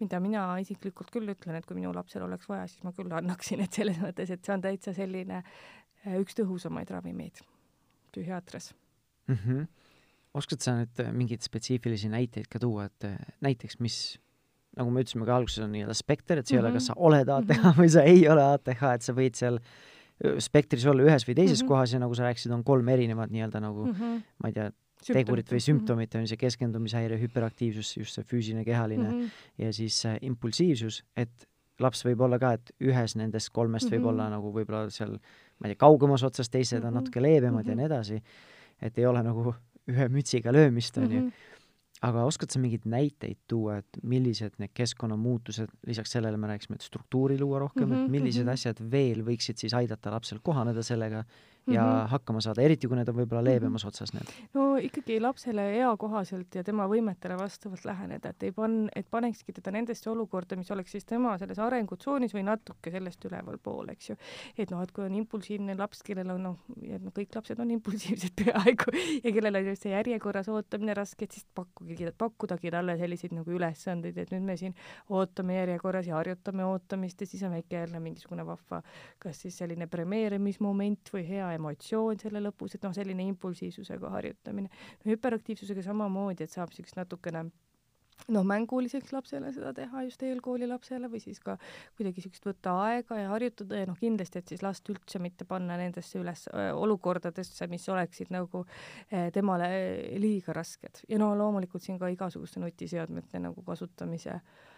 [0.00, 3.60] mida mina isiklikult küll ütlen, et kui minu lapsel oleks vaja, siis ma küll annaksin,
[3.60, 7.42] et selles mõttes, et see on täitsa selline äh, üks tõhusamaid ravimeid
[8.12, 8.74] psühhiaatrias
[9.28, 9.34] mm.
[9.34, 9.81] -hmm
[10.34, 14.18] oskad sa nüüd äh, mingeid spetsiifilisi näiteid ka tuua, et äh, näiteks mis,
[14.78, 16.66] nagu me ütlesime ka alguses, on nii-öelda spekter, et see mm -hmm.
[16.66, 17.80] ei ole, kas sa oled ATH mm -hmm.
[17.80, 19.60] või sa ei ole ATH, et sa võid seal
[20.38, 21.68] spektris olla ühes või teises mm -hmm.
[21.68, 24.22] kohas ja nagu sa rääkisid, on kolm erinevat nii-öelda nagu mm, -hmm.
[24.38, 24.70] ma ei tea,
[25.06, 29.64] tegurit või sümptomit, on see keskendumisehäire, hüperaktiivsus, just see füüsiline, kehaline mm -hmm.
[29.64, 31.48] ja siis äh, impulsiivsus, et
[31.80, 33.98] laps võib olla ka, et ühes nendest kolmest mm -hmm.
[33.98, 35.18] võib olla nagu võib-olla seal,
[35.58, 36.88] ma ei tea, kaugemas otsas, teised mm -hmm.
[36.88, 37.70] on natuke leebemad mm -hmm.
[37.70, 38.22] ja nii edasi,
[38.82, 39.54] et ei ole nagu
[39.90, 41.26] ühe mütsiga löömist, onju.
[41.26, 41.48] Mhm.
[42.02, 46.82] aga oskad sa mingeid näiteid tuua, et millised need keskkonnamuutused, lisaks sellele me rääkisime, et
[46.82, 48.52] struktuuri luua rohkem mm, -hmm, et mhm, millised mm -hmm.
[48.52, 51.24] asjad veel võiksid siis aidata lapsel kohaneda sellega
[51.66, 52.08] ja mm -hmm.
[52.08, 53.88] hakkama saada, eriti kui need on võib-olla leebemas mm -hmm.
[53.88, 54.30] otsas need?
[54.54, 59.70] no ikkagi lapsele eakohaselt ja tema võimetele vastavalt läheneda, et ei pan-, et panekski teda
[59.70, 64.16] nendesse olukorda, mis oleks siis tema selles arengutsoonis või natuke sellest ülevalpool, eks ju.
[64.58, 66.58] et noh, et kui on impulsiivne laps, kellel on noh,
[66.98, 68.90] noh, kõik lapsed on impulsiivsed peaaegu
[69.24, 73.50] ja kellel on just see järjekorras ootamine raske, et siis pakkugigi, pakkudagi talle selliseid nagu
[73.50, 74.74] ülesandeid, et nüüd me siin
[75.08, 78.82] ootame järjekorras ja harjutame ootamist ja siis on väike jälle mingisugune vahva,
[79.18, 84.70] kas siis selline premeerimismoment või hea emotsioon selle lõpus, et noh, selline impulsiivsusega harjutamine.
[85.06, 87.46] hüperaktiivsusega samamoodi, et saab niisugust natukene
[88.30, 91.56] noh, mänguliseks lapsele seda teha, just eelkooli lapsele või siis ka
[91.96, 95.78] kuidagi niisugust võtta aega ja harjutada ja noh, kindlasti, et siis last üldse mitte panna
[95.80, 99.70] nendesse üles äh, olukordadesse, mis oleksid nagu äh, temale
[100.22, 101.02] liiga rasked.
[101.08, 104.70] ja no loomulikult siin ka igasuguste nutiseadmete nagu kasutamise äh,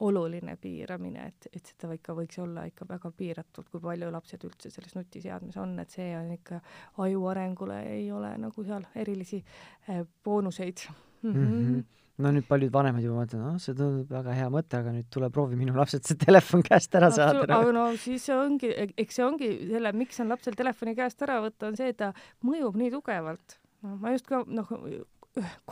[0.00, 4.70] oluline piiramine, et, et seda ikka võiks olla ikka väga piiratud, kui palju lapsed üldse
[4.70, 6.60] selles nutiseadmes on, et see on ikka
[7.04, 9.42] aju arengule ei ole nagu seal erilisi
[9.88, 11.32] eh, boonuseid mm.
[11.32, 11.36] -hmm.
[11.36, 11.84] Mm -hmm
[12.22, 15.28] no nüüd paljud vanemad juba mõtlevad, noh, see tundub väga hea mõte, aga nüüd tule
[15.32, 17.44] proovi minu lapselt see telefon käest ära saada.
[17.44, 21.68] aga no siis ongi, eks see ongi selle, miks on lapsel telefoni käest ära võtta,
[21.68, 22.12] on see, et ta
[22.46, 23.58] mõjub nii tugevalt.
[23.82, 24.72] no ma just ka noh,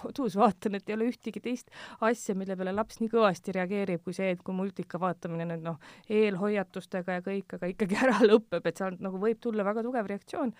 [0.00, 1.70] kodus vaatan, et ei ole ühtegi teist
[2.05, 5.79] asja, mille peale laps nii kõvasti reageerib, kui see, et kui multika vaatamine nüüd noh,
[6.11, 10.55] eelhoiatustega ja kõik, aga ikkagi ära lõpeb, et seal nagu võib tulla väga tugev reaktsioon.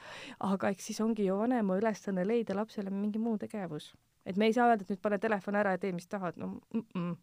[0.48, 3.94] aga eks siis ongi ju vanema ülesanne leida lapsele mingi muu tegevus.
[4.24, 6.60] et me ei saa öelda, et nüüd pane telefon ära ja tee, mis tahad, no
[6.72, 7.16] mm -mm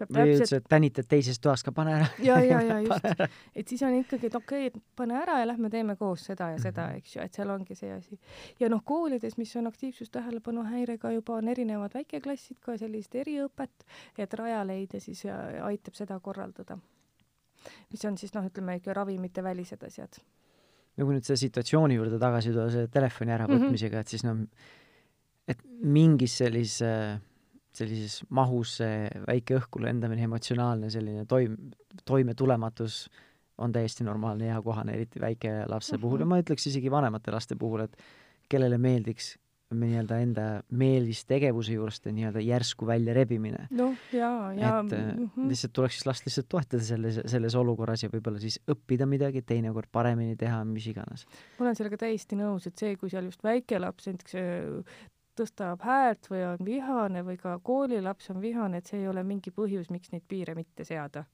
[0.00, 2.06] või täpselt et tänitad teises toas ka, pane ära.
[2.22, 3.06] ja, ja, ja just,
[3.54, 6.50] et siis on ikkagi, et okei okay,, et pane ära ja lähme teeme koos seda
[6.54, 7.02] ja seda, Mhm.
[7.02, 8.18] eks ju, et seal ongi see asi.
[8.60, 13.86] ja noh, koolides, mis on aktiivsustähelepanu häirega juba on erinevad väikeklassid ka sellist eriõpet,
[14.18, 16.78] et Rajaleidja siis äh, aitab seda korraldada.
[17.90, 20.20] mis on siis noh, ütleme ikka ravimite välised asjad.
[20.96, 24.00] no kui nüüd selle situatsiooni juurde tagasi tuua, selle telefoni äravõtmisega mm, -hmm.
[24.00, 24.46] et siis noh,
[25.48, 27.20] et mingis sellise,
[27.76, 31.58] sellises mahus see väike õhku lendamine, emotsionaalne selline toim-,
[32.08, 33.06] toimetulematus
[33.62, 36.28] on täiesti normaalne ja kohane, eriti väikelapse puhul ja Mhm.
[36.34, 37.96] ma ütleks isegi vanemate laste puhul, et
[38.48, 39.36] kellele meeldiks
[39.72, 40.42] nii-öelda enda
[40.76, 45.48] meelistegevuse juurest nii-öelda järsku väljarebimine noh, ja, ja et äh, mhm.
[45.48, 49.88] lihtsalt tuleks siis last lihtsalt toetada selles, selles olukorras ja võib-olla siis õppida midagi, teinekord
[49.92, 51.24] paremini teha, mis iganes.
[51.58, 55.00] ma olen sellega täiesti nõus, et see, kui seal just väike laps näiteks äh,
[55.38, 59.52] tõstab häält või on vihane või ka koolilaps on vihane, et see ei ole mingi
[59.54, 61.26] põhjus, miks neid piire mitte seada.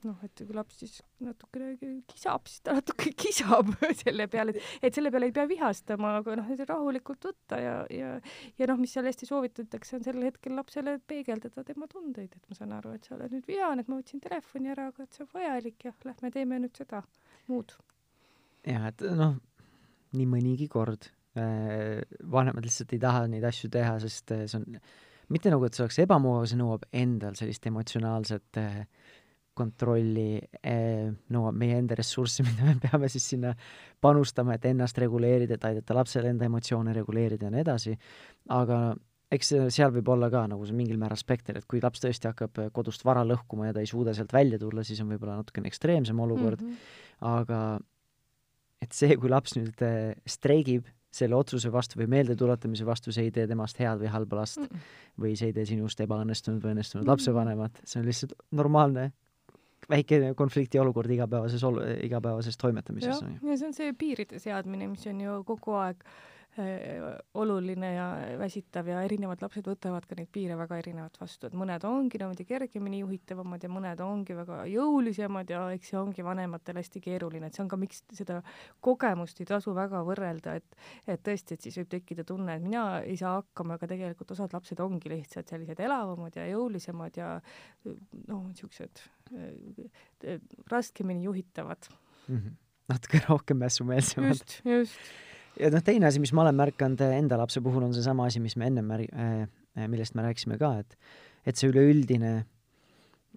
[0.00, 1.74] noh, et kui laps siis natukene
[2.08, 6.48] kisab, siis ta natuke kisab selle peale, et, selle peale ei pea vihastama, aga noh,
[6.70, 8.14] rahulikult võtta ja, ja
[8.56, 12.56] ja noh, mis seal hästi soovitatakse, on sel hetkel lapsele peegeldada tema tundeid, et ma
[12.56, 15.26] saan aru, et sa oled nüüd vihane, et ma võtsin telefoni ära, aga et see
[15.26, 17.04] on vajalik ja lähme teeme nüüd seda
[17.52, 17.76] muud.
[18.64, 19.36] jah, et noh,
[20.16, 24.80] nii mõnigi kord vanemad lihtsalt ei taha neid asju teha, sest äh, see on
[25.30, 28.80] mitte nagu, et see oleks ebamugav, see nõuab endal sellist emotsionaalset äh,
[29.60, 33.54] kontrolli äh,, nõuab meie enda ressurssi, mida me peame siis sinna
[34.02, 37.94] panustama, et ennast reguleerida, et aidata lapsel enda emotsioone reguleerida ja nii edasi,
[38.56, 38.80] aga
[39.30, 42.62] eks seal võib olla ka nagu see mingil määral spekter, et kui laps tõesti hakkab
[42.64, 45.70] äh, kodust vara lõhkuma ja ta ei suuda sealt välja tulla, siis on võib-olla natukene
[45.70, 46.74] ekstreemsem olukord mm.
[46.74, 47.36] -hmm.
[47.36, 47.60] aga
[48.82, 53.34] et see, kui laps nüüd äh, streigib selle otsuse vastu või meeldetuletamise vastu, see ei
[53.34, 54.84] tee temast head või halba last mm.
[55.20, 57.10] või see ei tee sinust ebaõnnestunud või õnnestunud Mm.
[57.10, 59.10] lapsevanemat, see on lihtsalt normaalne
[59.90, 65.20] väike konflikti olukord igapäevases olu-, igapäevases toimetamises ja see on see piiride seadmine, mis on
[65.24, 68.06] ju kogu aeg äh, oluline ja
[68.38, 72.46] väsitav ja erinevad lapsed võtavad ka neid piire väga erinevalt vastu, et mõned ongi niimoodi
[72.48, 77.54] kergemini juhitavamad ja mõned ongi väga jõulisemad ja eks see ongi vanematel hästi keeruline, et
[77.54, 78.40] see on ka, miks seda
[78.82, 82.84] kogemust ei tasu väga võrrelda, et et tõesti, et siis võib tekkida tunne, et mina
[83.06, 87.32] ei saa hakkama, aga tegelikult osad lapsed ongi lihtsalt sellised elavamad ja jõulisemad ja
[88.26, 89.06] noh, niisugused
[89.38, 90.38] äh,
[90.70, 91.92] raskemini juhitavad.
[92.26, 92.54] Mm -hmm.
[92.90, 94.34] natuke rohkem mässumeelsemad.
[94.34, 95.29] just, just.
[95.58, 98.40] Ja noh, teine asi, mis ma olen märganud äh, enda lapse puhul, on seesama asi,
[98.40, 100.96] mis me ennem märg- äh,, millest me rääkisime ka, et
[101.46, 102.44] et see üleüldine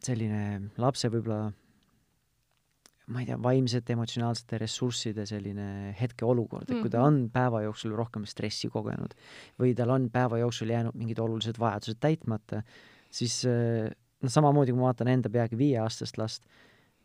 [0.04, 1.54] selline lapse võib-olla
[3.14, 7.06] ma ei tea, vaimsete, emotsionaalsete ressursside selline hetkeolukord, et kui ta Mhm.
[7.08, 9.14] on päeva jooksul rohkem stressi kogenud
[9.60, 12.64] või tal on päeva jooksul jäänud mingid olulised vajadused täitmata,
[13.12, 16.46] siis äh, noh, samamoodi kui ma vaatan enda peagi viieaastast last,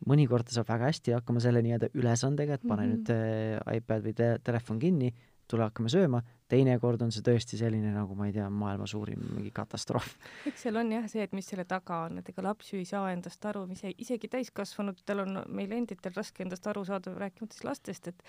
[0.07, 2.91] mõnikord ta saab väga hästi hakkama selle nii-öelda ülesandega, et pane mm.
[2.91, 2.95] -hmm.
[2.95, 5.13] nüüd äh, iPad või te telefon kinni,
[5.49, 9.51] tule hakkame sööma, teinekord on see tõesti selline nagu ma ei tea, maailma suurim mingi
[9.53, 10.15] katastroof.
[10.49, 12.87] eks seal on jah see, et mis selle taga on, et ega laps ju ei
[12.89, 17.67] saa endast aru, ise, isegi täiskasvanutel on meil enditel raske endast aru saada, rääkimata siis
[17.67, 18.25] lastest, et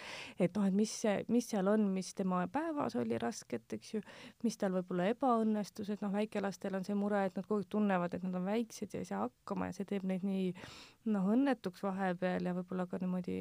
[0.49, 4.05] et noh, et mis see, mis seal on, mis tema päevas oli rasket, eks ju,
[4.45, 8.17] mis tal võib-olla ebaõnnestus, et noh, väikelastel on see mure, et nad kogu aeg tunnevad,
[8.17, 10.51] et nad on väiksed ja ei saa hakkama ja see teeb neid nii
[11.15, 13.41] noh, õnnetuks vahepeal ja võib-olla ka niimoodi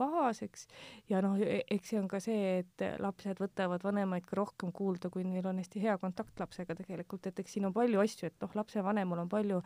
[0.00, 0.66] pahaseks
[1.10, 5.24] ja noh, eks see on ka see, et lapsed võtavad vanemaid ka rohkem kuulda, kui
[5.26, 8.54] neil on hästi hea kontakt lapsega tegelikult, et eks siin on palju asju, et noh,
[8.60, 9.60] lapsevanemal on palju,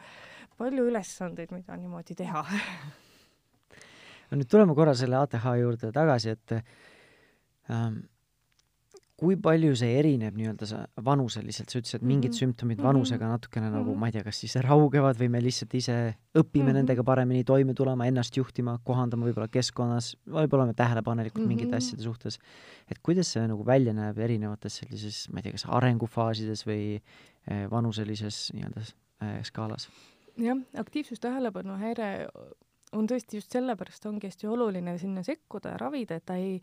[0.61, 2.45] palju ülesandeid, mida niimoodi teha.
[4.29, 6.59] no nüüd tuleme korra selle ATH juurde tagasi, et
[7.71, 8.03] ähm,
[9.17, 12.39] kui palju see erineb nii-öelda sa vanuseliselt, sa ütlesid, et mingid Mhm.
[12.41, 12.87] sümptomid Mhm.
[12.87, 13.99] vanusega natukene nagu Mhm.
[14.01, 16.75] ma ei tea, kas siis raugevad või me lihtsalt ise õpime Mhm.
[16.75, 21.77] nendega paremini toime tulema, ennast juhtima, kohandama võib-olla keskkonnas, võib-olla oleme tähelepanelikud mingite Mhm.
[21.77, 22.39] asjade suhtes.
[22.91, 27.01] et kuidas see nagu välja näeb erinevates sellises, ma ei tea, kas arengufaasides või
[27.47, 29.89] eh, vanuselises nii-öelda eh, skaalas?
[30.37, 32.27] jah, aktiivsustähelepanu häire
[32.93, 36.61] on tõesti just sellepärast ongi hästi oluline sinna sekkuda ja ravida, et ta ei,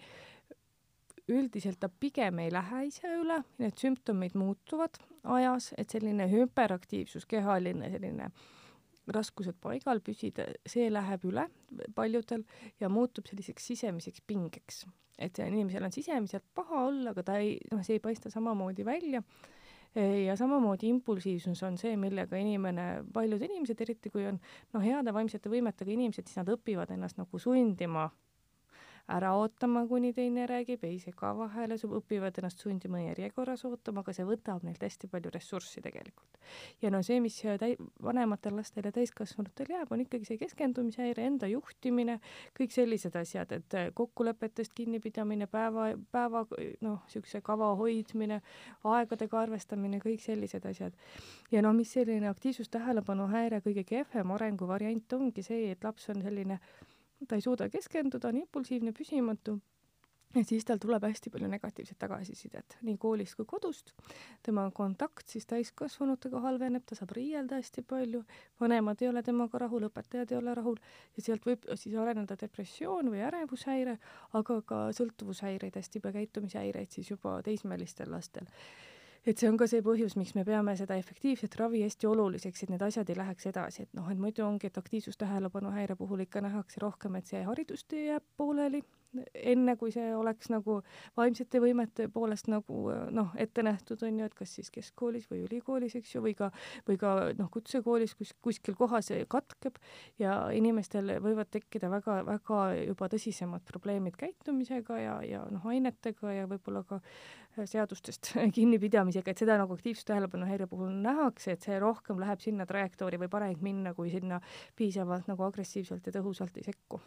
[1.29, 7.91] üldiselt ta pigem ei lähe ise üle, need sümptomid muutuvad ajas, et selline hüperaktiivsus, kehaline
[7.93, 8.31] selline
[9.11, 11.47] raskused paigal püsida, see läheb üle
[11.95, 12.45] paljudel
[12.79, 14.85] ja muutub selliseks sisemiseks pingeks.
[15.21, 19.21] et inimesel on sisemiselt paha olla, aga ta ei, noh, see ei paista samamoodi välja
[20.25, 24.39] ja samamoodi impulsiivsus on see, millega inimene, paljud inimesed, eriti kui on
[24.73, 28.07] noh, heade vaimsete võimetega inimesed, siis nad õpivad ennast nagu sundima
[29.11, 34.25] ära ootama, kuni teine räägib, ei sega vahele, õpivad ennast sundima järjekorras ootama, aga see
[34.27, 36.39] võtab neilt hästi palju ressurssi tegelikult.
[36.81, 41.49] ja no see, mis täi-, vanematel lastel ja täiskasvanutel jääb, on ikkagi see keskendumishäire, enda
[41.51, 42.19] juhtimine,
[42.57, 46.45] kõik sellised asjad, et kokkulepetest kinnipidamine, päeva, päeva
[46.81, 48.41] noh, niisuguse kava hoidmine,
[48.87, 50.95] aegadega arvestamine, kõik sellised asjad.
[51.51, 56.59] ja noh, mis selline aktiivsus-tähelepanu häire kõige kehvem arenguvariant ongi see, et laps on selline,
[57.27, 59.59] ta ei suuda keskenduda, on impulsiivne, püsimatu.
[60.31, 63.91] Ja siis tal tuleb hästi palju negatiivset tagasisidet nii koolist kui kodust.
[64.43, 68.21] tema kontakt siis täiskasvanutega halveneb, ta saab riielda hästi palju,
[68.61, 70.79] vanemad ei ole temaga rahul, õpetajad ei ole rahul.
[71.17, 73.97] Ja sealt võib siis areneda depressioon või ärevushäire,
[74.39, 78.47] aga ka sõltuvushäireid, hästi palju käitumishäireid siis juba teismelistel lastel
[79.25, 82.73] et see on ka see põhjus, miks me peame seda efektiivset ravi hästi oluliseks, et
[82.73, 86.41] need asjad ei läheks edasi, et noh, et muidu ongi, et aktiivsus-tähelepanu häire puhul ikka
[86.41, 88.81] nähakse rohkem, et see haridustee jääb pooleli,
[89.35, 90.77] enne kui see oleks nagu
[91.19, 95.95] vaimsete võimete poolest nagu noh, ette nähtud on ju, et kas siis keskkoolis või ülikoolis,
[95.99, 96.51] eks ju, või ka,
[96.87, 99.79] või ka noh, kutsekoolis kus, kuskil kohas katkeb
[100.21, 106.85] ja inimestel võivad tekkida väga-väga juba tõsisemad probleemid käitumisega ja, ja noh, ainetega ja võib-olla
[106.87, 107.01] ka
[107.67, 113.19] seadustest kinnipidamisega, et seda nagu aktiivsustähelepanu häire puhul nähakse, et see rohkem läheb sinna trajektoori
[113.25, 114.39] võib areng minna, kui sinna
[114.79, 117.01] piisavalt nagu agressiivselt ja tõhusalt ei sekku.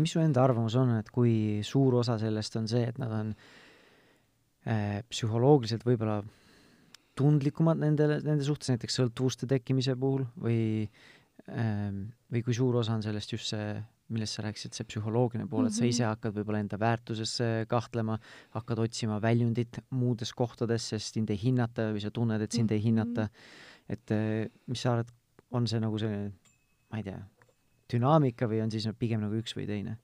[0.00, 3.34] Mis su enda arvamus on, et kui suur osa sellest on see, et nad on
[4.66, 6.22] äh, psühholoogiliselt võib-olla
[7.18, 11.94] tundlikumad nendele, nende suhtes, näiteks sõltuvuste tekkimise puhul või äh,
[12.32, 15.76] või kui suur osa on sellest just see millest sa rääkisid, see psühholoogiline pool, et
[15.76, 16.14] sa ise mhm.
[16.14, 17.34] hakkad võib-olla enda väärtuses
[17.68, 18.16] kahtlema,
[18.56, 22.80] hakkad otsima väljundit muudes kohtades, sest sind ei hinnata või sa tunned, et sind ei
[22.84, 23.28] hinnata.
[23.28, 23.66] Mhm.
[23.88, 25.12] et eh, mis sa arvad,
[25.56, 26.32] on see nagu selline,
[26.92, 27.20] ma ei tea,
[27.92, 29.98] dünaamika või on siis pigem nagu üks või teine?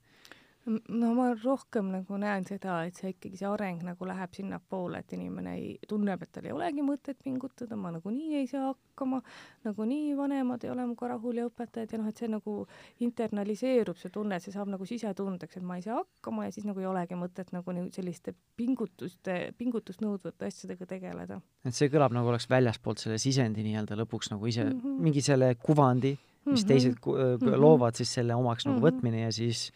[0.89, 5.13] no ma rohkem nagu näen seda, et see ikkagi, see areng nagu läheb sinnapoole, et
[5.17, 9.21] inimene ei, tunneb, et tal ei olegi mõtet pingutada, ma nagunii ei saa hakkama,
[9.67, 12.57] nagunii vanemad ei ole minuga rahul ja õpetajad ja noh, et see nagu
[13.05, 16.81] internaliseerub, see tunne, see saab nagu sisetundeks, et ma ei saa hakkama ja siis nagu
[16.81, 21.41] ei olegi mõtet nagu selliste pingutuste, pingutust nõudvate asjadega tegeleda.
[21.65, 25.03] et see kõlab nagu oleks väljaspoolt selle sisendi nii-öelda lõpuks nagu ise mm -hmm.
[25.09, 26.69] mingi selle kuvandi, mis mm -hmm.
[26.69, 27.61] teised mm -hmm.
[27.61, 28.97] loovad siis selle omaks nagu mm -hmm.
[28.99, 29.71] võtmine ja siis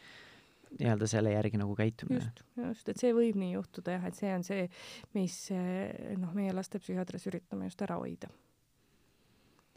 [0.79, 2.25] nii-öelda selle järgi nagu käitumine.
[2.25, 4.69] just, just, et see võib nii juhtuda jah, et see on see,
[5.15, 8.29] mis eh, noh, meie lastepsühhiaatris üritame just ära hoida.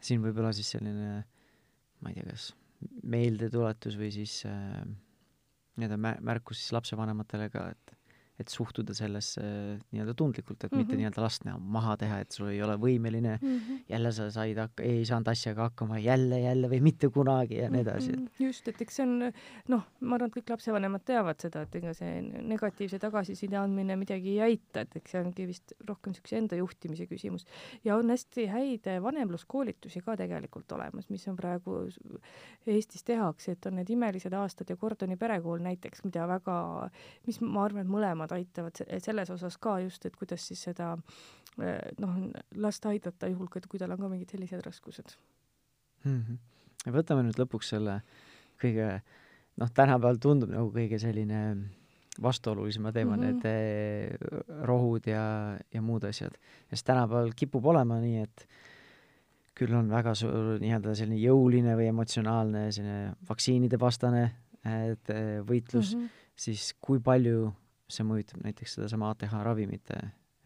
[0.02, 1.24] siin võib olla siis selline,
[2.02, 2.52] ma ei tea, kas
[3.04, 4.84] meeldetuletus või siis äh,
[5.78, 7.96] nii-öelda märkus siis lapsevanematele ka, et
[8.42, 9.42] et suhtuda sellesse
[9.92, 10.82] nii-öelda tundlikult, et mm -hmm.
[10.82, 11.02] mitte mhm.
[11.02, 13.84] nii-öelda last näha maha teha, et sul ei ole võimeline mm, -hmm.
[13.90, 17.82] jälle sa said hakka-, ei saanud asjaga hakkama, jälle, jälle või mitte kunagi ja nii
[17.82, 18.26] edasi mm.
[18.26, 18.46] -hmm.
[18.46, 19.32] just, et eks see on
[19.68, 24.36] noh, ma arvan, et kõik lapsevanemad teavad seda, et ega see negatiivse tagasiside andmine midagi
[24.36, 27.46] ei aita, et eks see ongi vist rohkem niisuguse enda juhtimise küsimus.
[27.84, 31.82] ja on hästi häid vanemluskoolitusi ka tegelikult olemas, mis on praegu
[32.68, 36.56] Eestis tehakse, et on need Imelised aastad ja Gordoni perekool näiteks, mida väga,
[37.28, 40.94] mis ma arvan, et mõlemad nemad aitavad selles osas ka just, et kuidas siis seda
[41.60, 42.16] eh, noh,
[42.56, 45.16] last aidata juhul, kui tal on ka mingid sellised raskused
[46.06, 46.22] mm.
[46.22, 46.92] -hmm.
[46.92, 48.02] võtame nüüd lõpuks selle
[48.62, 49.02] kõige
[49.58, 51.70] noh, tänapäeval tundub nagu kõige selline
[52.22, 53.26] vastuolulisema teema mm, -hmm.
[53.26, 56.36] need eh, rohud ja, ja muud asjad.
[56.70, 58.48] sest tänapäeval kipub olema nii, et
[59.56, 64.32] küll on väga suur nii-öelda selline jõuline või emotsionaalne selline vaktsiinide vastane
[64.64, 66.10] et eh, võitlus mm, -hmm.
[66.36, 67.52] siis kui palju
[67.94, 70.00] see mõjutab näiteks sedasama ATH ravimite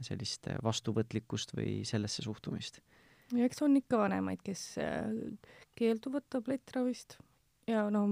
[0.03, 2.81] sellist vastuvõtlikkust või sellesse suhtumist?
[3.33, 5.07] eks on ikka vanemaid, kes äh,
[5.77, 7.17] keelduvad tablettravist
[7.67, 8.05] ja no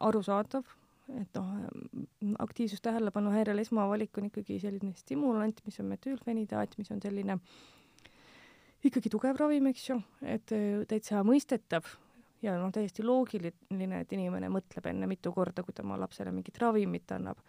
[0.00, 0.64] arusaadav,
[1.20, 7.36] et noh, aktiivsus-tähelepanu häirel esmavalik on ikkagi selline stimulant, mis on metüülfenidaat, mis on selline
[8.84, 11.92] ikkagi tugev ravim, eks ju, et äh, täitsa mõistetav
[12.44, 16.58] ja noh, täiesti loogiline, et inimene mõtleb enne mitu korda, kui ta oma lapsele mingit
[16.60, 17.40] ravimit annab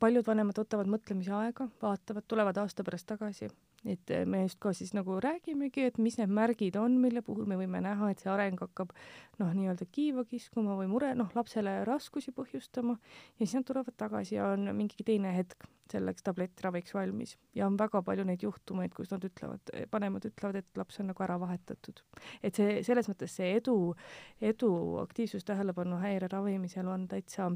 [0.00, 3.48] paljud vanemad võtavad mõtlemise aega, vaatavad, tulevad aasta pärast tagasi,
[3.86, 7.58] et me just ka siis nagu räägimegi, et mis need märgid on, mille puhul me
[7.60, 8.92] võime näha, et see areng hakkab
[9.40, 14.38] noh, nii-öelda kiiva kiskuma või mure, noh, lapsele raskusi põhjustama ja siis nad tulevad tagasi
[14.38, 19.12] ja on mingi teine hetk selleks tablettraviks valmis ja on väga palju neid juhtumeid, kus
[19.12, 22.02] nad ütlevad, vanemad ütlevad, et laps on nagu ära vahetatud.
[22.42, 23.94] et see, selles mõttes see edu,
[24.40, 24.72] edu
[25.04, 27.52] aktiivsustähelepanu häire ravimisel on täitsa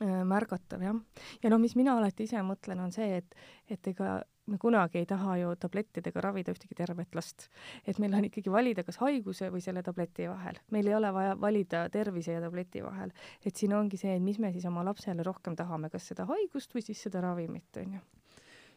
[0.00, 0.96] märgatav jah.
[1.42, 3.34] ja noh, mis mina alati ise mõtlen, on see, et,
[3.68, 4.20] et ega
[4.50, 7.48] me kunagi ei taha ju tablettidega ravida ühtegi tervet last.
[7.86, 10.58] et meil on ikkagi valida kas haiguse või selle tableti vahel.
[10.70, 13.12] meil ei ole vaja valida tervise ja tableti vahel.
[13.44, 16.84] et siin ongi see, mis me siis oma lapsele rohkem tahame, kas seda haigust või
[16.86, 18.00] siis seda ravimit, onju.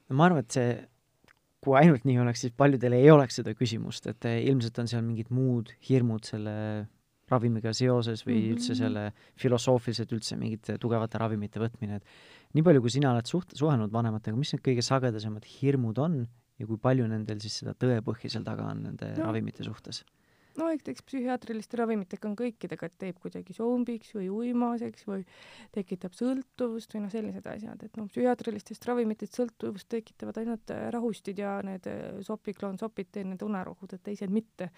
[0.10, 0.74] no ma arvan, et see
[1.64, 5.04] kui ainult nii oleks, siis paljudel ei oleks seda küsimust, et eh, ilmselt on seal
[5.06, 6.56] mingid muud hirmud selle
[7.34, 8.54] ravimiga seoses või mm -hmm.
[8.56, 9.04] üldse selle
[9.42, 14.38] filosoofiliselt üldse mingite tugevate ravimite võtmine, et nii palju, kui sina oled suht-, suhelnud vanematega,
[14.38, 16.24] mis need kõige sagedasemad hirmud on
[16.60, 19.26] ja kui palju nendel siis seda tõepõhja seal taga on nende no.
[19.28, 20.04] ravimite suhtes?
[20.60, 25.24] No eks psühhiaatriliste ravimitega on kõikidega, et teeb kuidagi zombiks või uimaseks või
[25.74, 31.42] tekitab sõltuvust või noh, sellised asjad, et noh, psühhiaatrilistest ravimitest sõltuvust tekitavad ainult äh, rahustid
[31.42, 34.70] ja need äh, sopikloon, sopiteen, need unerohud, et teised mitte.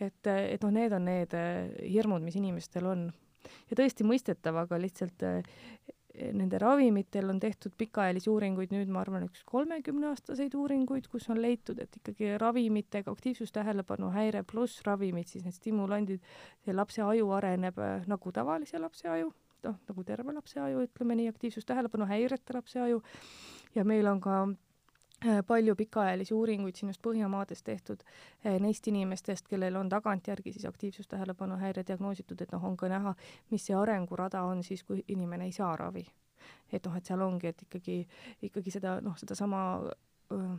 [0.00, 1.38] et, äh, et noh, need on need
[1.80, 3.08] hirmud, mis inimestel on.
[3.70, 5.24] ja tõesti mõistetav, aga lihtsalt
[6.36, 11.80] nende ravimitel on tehtud pikaajalisi uuringuid, nüüd ma arvan, üks kolmekümneaastaseid uuringuid, kus on leitud,
[11.82, 16.24] et ikkagi ravimitega aktiivsustähelepanu häire pluss ravimid, siis need stimulandid,
[16.64, 19.32] see lapse aju areneb äh, nagu tavalise lapse aju,
[19.66, 23.02] noh, nagu terve lapse aju, ütleme nii, aktiivsustähelepanu häireta lapse aju,
[23.74, 24.42] ja meil on ka
[25.46, 28.02] palju pikaajalisi uuringuid siin just Põhjamaades tehtud
[28.46, 33.14] äh, neist inimestest, kellel on tagantjärgi siis aktiivsustähelepanu häire diagnoositud, et noh, on ka näha,
[33.50, 36.06] mis see arengurada on siis, kui inimene ei saa ravi.
[36.72, 38.06] et noh, et seal ongi, et ikkagi,
[38.42, 39.60] ikkagi seda noh, sedasama
[40.30, 40.58] mm,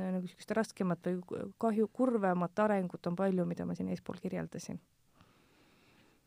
[0.00, 4.80] nagu niisugust raskemat või kahju, kurvemat arengut on palju, mida ma siin eespool kirjeldasin.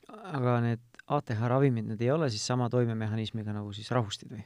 [0.07, 4.45] aga need ATH ravimid, need ei ole siis sama toimemehhanismiga nagu siis rahustid või?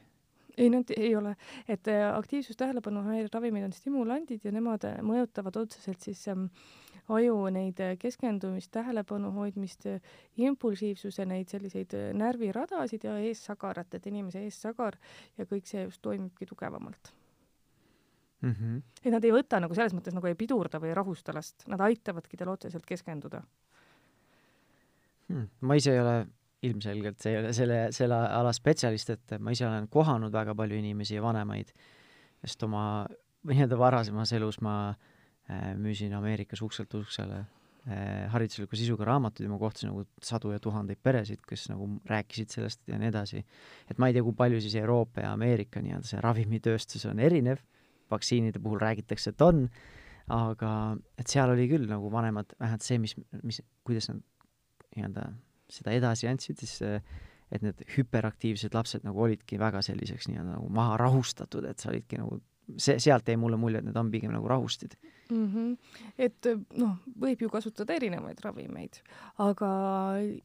[0.62, 1.36] ei, nad ei ole,
[1.68, 3.04] et äh, aktiivsustähelepanu
[3.34, 6.48] ravimid on stimulandid ja nemad äh, mõjutavad otseselt siis ähm,
[7.14, 9.86] aju neid äh, keskendumist, tähelepanu hoidmist,
[10.38, 14.98] impulsiivsuse, neid selliseid närviradasid ja eessagarat, et inimese eessagar
[15.38, 17.14] ja kõik see just toimibki tugevamalt
[18.42, 18.52] mm.
[18.52, 18.82] -hmm.
[19.04, 21.82] et nad ei võta nagu selles mõttes nagu ei pidurda või ei rahusta last, nad
[21.82, 23.44] aitavadki tal otseselt keskenduda
[25.28, 25.48] hmm..
[25.62, 26.18] ma ise ei ole
[26.66, 30.80] ilmselgelt see ei ole selle, selle ala spetsialist, et ma ise olen kohanud väga palju
[30.80, 31.70] inimesi ja vanemaid,
[32.42, 32.82] sest oma
[33.48, 39.60] nii-öelda varasemas elus ma äh, müüsin Ameerikas ukselt uksele äh, haridusliku sisuga raamatuid ja ma
[39.62, 43.46] kohtasin nagu sadu ja tuhandeid peresid, kes nagu rääkisid sellest ja nii edasi.
[43.90, 47.62] et ma ei tea, kui palju siis Euroopa ja Ameerika nii-öelda see ravimitööstus on erinev,
[48.12, 49.68] vaktsiinide puhul räägitakse, et on,
[50.34, 50.72] aga
[51.20, 54.24] et seal oli küll nagu vanemad, vähemalt see, mis, mis, kuidas nad
[54.96, 55.30] nii-öelda
[55.72, 56.82] seda edasi andsid, siis
[57.52, 62.20] et need hüperaktiivsed lapsed nagu olidki väga selliseks nii-öelda nagu maha rahustatud, et sa olidki
[62.20, 62.42] nagu
[62.76, 64.98] see, sealt jäi mulle mulje, et need on pigem nagu rahustid
[65.30, 65.46] mm.
[65.54, 65.78] -hmm.
[66.18, 66.48] et
[66.78, 69.00] noh, võib ju kasutada erinevaid ravimeid,
[69.44, 69.70] aga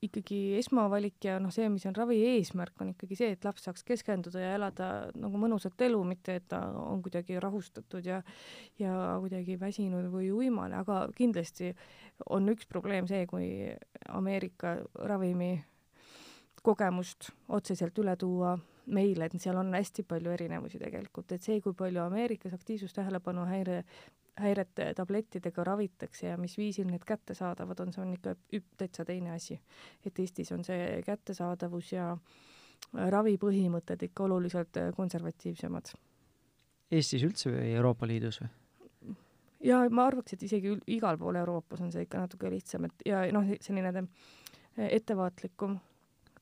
[0.03, 3.85] ikkagi esmavalik ja noh, see, mis on ravi eesmärk, on ikkagi see, et laps saaks
[3.85, 8.23] keskenduda ja elada nagu mõnusat elu, mitte et ta on kuidagi rahustatud ja
[8.79, 11.75] ja kuidagi väsinud või uimane, aga kindlasti
[12.31, 13.47] on üks probleem see, kui
[14.09, 15.65] Ameerika ravimi
[16.63, 21.75] kogemust otseselt üle tuua meile, et seal on hästi palju erinevusi tegelikult, et see, kui
[21.79, 23.83] palju Ameerikas aktiivsustähelepanu häire,
[24.41, 28.35] häirete tablettidega ravitakse ja mis viisil need kättesaadavad on, see on ikka
[28.81, 29.61] täitsa teine asi.
[30.07, 32.17] et Eestis on see kättesaadavus ja
[32.93, 35.93] ravipõhimõtted ikka oluliselt konservatiivsemad.
[36.93, 38.51] Eestis üldse või Euroopa Liidus või?
[39.63, 43.23] ja ma arvaks, et isegi igal pool Euroopas on see ikka natuke lihtsam, et ja
[43.33, 44.07] noh, selline
[44.77, 45.79] ettevaatlikum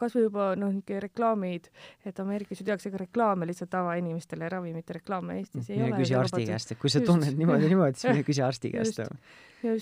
[0.00, 1.68] kasvõi juba noh, niisugune reklaamid,
[2.08, 6.00] et Ameerikas ju tehakse ka reklaame lihtsalt tavainimestele, ravimite reklaame Eestis ei mine ole.
[6.02, 9.02] küsi arsti käest, et kui sa just, tunned niimoodi, niimoodi, siis mine küsi arsti käest.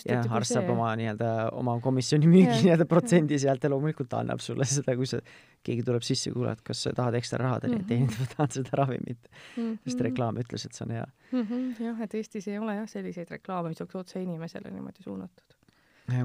[0.08, 4.42] ja arst saab oma nii-öelda, oma komisjoni müügi nii-öelda protsendi sealt ja loomulikult ta annab
[4.42, 5.22] sulle seda, kui sa,
[5.66, 8.82] keegi tuleb sisse, kuule, et kas sa tahad ekstra raha teenida mm -hmm., tahad seda
[8.82, 9.62] ravimit mm.
[9.62, 9.78] -hmm.
[9.84, 11.46] sest reklaam ütles, et see on hea mm.
[11.46, 15.58] -hmm, jah, et Eestis ei ole jah selliseid reklaame, mis oleks otse inimesele niimoodi suunatud.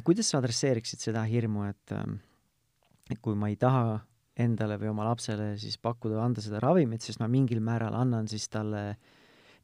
[0.04, 2.22] kuidas sa adresseeriksid seda hirmu, et ähm,
[3.22, 4.00] kui ma ei taha
[4.40, 8.48] endale või oma lapsele siis pakkuda anda seda ravimit, sest ma mingil määral annan siis
[8.50, 8.94] talle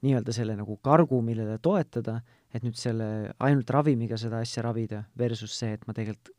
[0.06, 2.20] nii-öelda selle nagu kargu, millele toetada,
[2.54, 6.36] et nüüd selle ainult ravimiga seda asja ravida, versus see, et ma tegelikult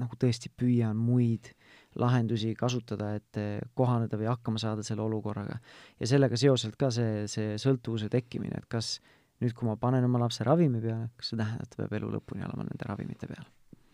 [0.00, 1.52] nagu tõesti püüan muid
[2.00, 3.40] lahendusi kasutada, et
[3.78, 5.60] kohaneda või hakkama saada selle olukorraga.
[6.00, 8.96] ja sellega seoselt ka see, see sõltuvuse tekkimine, et kas
[9.44, 12.14] nüüd, kui ma panen oma lapse ravimi peale, kas see tähendab, et ta peab elu
[12.16, 13.44] lõpuni olema nende ravimite peal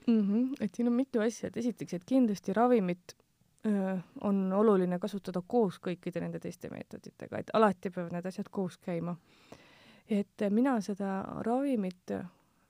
[0.09, 0.21] mm.
[0.21, 0.57] -hmm.
[0.61, 3.17] et siin on mitu asja, et esiteks, et kindlasti ravimit
[3.67, 8.79] öö, on oluline kasutada koos kõikide nende teiste meetoditega, et alati peavad need asjad koos
[8.79, 9.17] käima.
[10.09, 12.15] et mina seda ravimit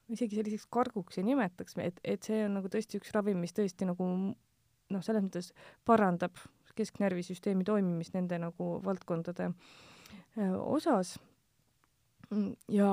[0.09, 3.87] isegi selliseks karguks ei nimetaks, et, et see on nagu tõesti üks ravim, mis tõesti
[3.87, 4.09] nagu
[4.91, 5.53] noh, selles mõttes
[5.85, 6.41] parandab
[6.79, 11.19] kesknärvisüsteemi toimimist nende nagu valdkondade öö, osas
[12.73, 12.93] ja,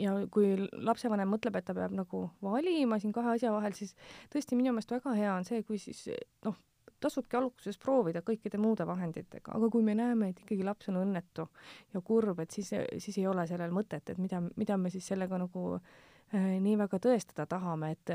[0.00, 3.94] ja kui lapsevanem mõtleb, et ta peab nagu valima siin kahe asja vahel, siis
[4.32, 6.06] tõesti minu meelest väga hea on see, kui siis
[6.46, 6.56] noh,
[7.04, 11.46] tasubki alguses proovida kõikide muude vahenditega, aga kui me näeme, et ikkagi laps on õnnetu
[11.94, 15.38] ja kurb, et siis, siis ei ole sellel mõtet, et mida, mida me siis sellega
[15.40, 18.14] nagu äh, nii väga tõestada tahame, et,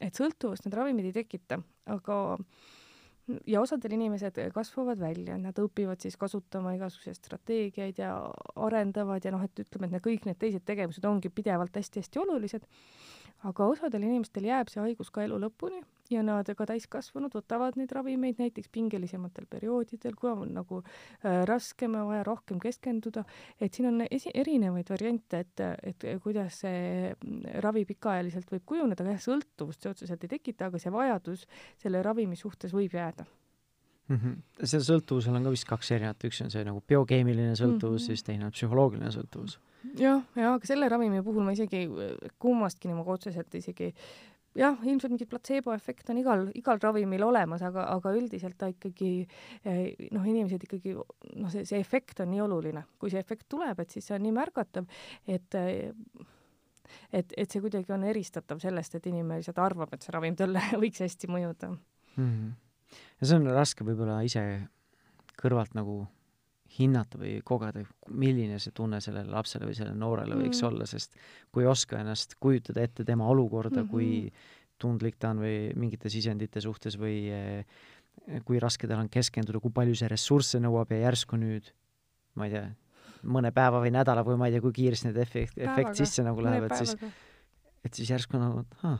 [0.00, 2.20] et sõltuvust need ravimid ei tekita, aga
[3.46, 8.14] ja osadel inimesed kasvavad välja, nad õpivad siis kasutama igasuguseid strateegiaid ja
[8.56, 12.66] arendavad ja noh, et ütleme, et need kõik need teised tegevused ongi pidevalt hästi-hästi olulised.
[13.48, 15.80] Aga osadel inimestel jääb see haigus ka elu lõpuni
[16.10, 21.96] ja nad ka täiskasvanud võtavad neid ravimeid näiteks pingelisematel perioodidel, kui on nagu äh, raskem
[21.98, 23.24] ja vaja rohkem keskenduda,
[23.60, 27.12] et siin on esi-, erinevaid variante, et, et kuidas see
[27.64, 31.46] ravi pikaajaliselt võib kujuneda, jah, sõltuvust see otseselt ei tekita, aga see vajadus
[31.80, 33.26] selle ravimi suhtes võib jääda
[34.10, 34.16] mm.
[34.16, 34.66] -hmm.
[34.66, 38.06] seal sõltuvusel on ka vist kaks erinevat, üks on see nagu biokeemiline sõltuvus mm, -hmm.
[38.06, 39.58] siis teine on psühholoogiline sõltuvus
[39.98, 41.86] jah, ja aga selle ravimi puhul ma isegi
[42.38, 43.92] kummastki nagu otseselt isegi
[44.58, 49.12] jah, ilmselt mingi platseeboefekt on igal, igal ravimil olemas, aga, aga üldiselt ta ikkagi
[49.64, 53.78] eh, noh, inimesed ikkagi noh, see, see efekt on nii oluline, kui see efekt tuleb,
[53.82, 54.88] et siis see on nii märgatav,
[55.30, 55.58] et
[57.14, 60.62] et, et see kuidagi on eristatav sellest, et inimene lihtsalt arvab, et see ravim talle
[60.82, 61.78] võiks hästi mõjuda mm.
[62.16, 62.96] -hmm.
[63.20, 64.44] ja see on raske võib-olla ise
[65.40, 66.02] kõrvalt nagu
[66.80, 70.46] hinnata või kogeda, milline see tunne sellele lapsele või sellele noorele mm.
[70.46, 71.16] võiks olla, sest
[71.52, 73.90] kui ei oska ennast kujutada ette tema olukorda mm, -hmm.
[73.90, 77.64] kui tundlik ta on või mingite sisendite suhtes või eh,
[78.46, 81.70] kui raske tal on keskenduda, kui palju see ressursse nõuab ja järsku nüüd,
[82.38, 82.64] ma ei tea,
[83.22, 86.42] mõne päeva või nädala või ma ei tea, kui kiiresti need efekt, efekt sisse nagu
[86.44, 86.96] läheb, et siis,
[87.84, 88.98] et siis järsku nagu, et aa,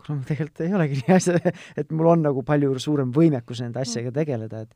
[0.00, 3.82] kuule, mul tegelikult ei olegi nii asja, et mul on nagu palju suurem võimekus nende
[3.82, 4.74] asjadega tegeleda, et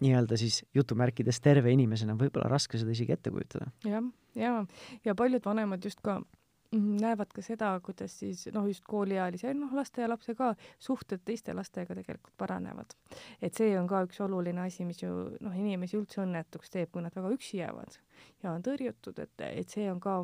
[0.00, 3.70] nii-öelda siis jutumärkides terve inimesena on võib-olla raske seda isegi ette kujutada.
[3.84, 4.04] jah,
[4.38, 4.56] ja,
[5.04, 9.72] ja paljud vanemad just ka mm, näevad ka seda, kuidas siis noh, just kooliealise, noh,
[9.76, 12.96] laste ja lapse ka suhted teiste lastega tegelikult paranevad.
[13.40, 17.04] et see on ka üks oluline asi, mis ju noh, inimesi üldse õnnetuks teeb, kui
[17.04, 18.00] nad väga üksi jäävad
[18.42, 20.20] ja on tõrjutud, et, et see on ka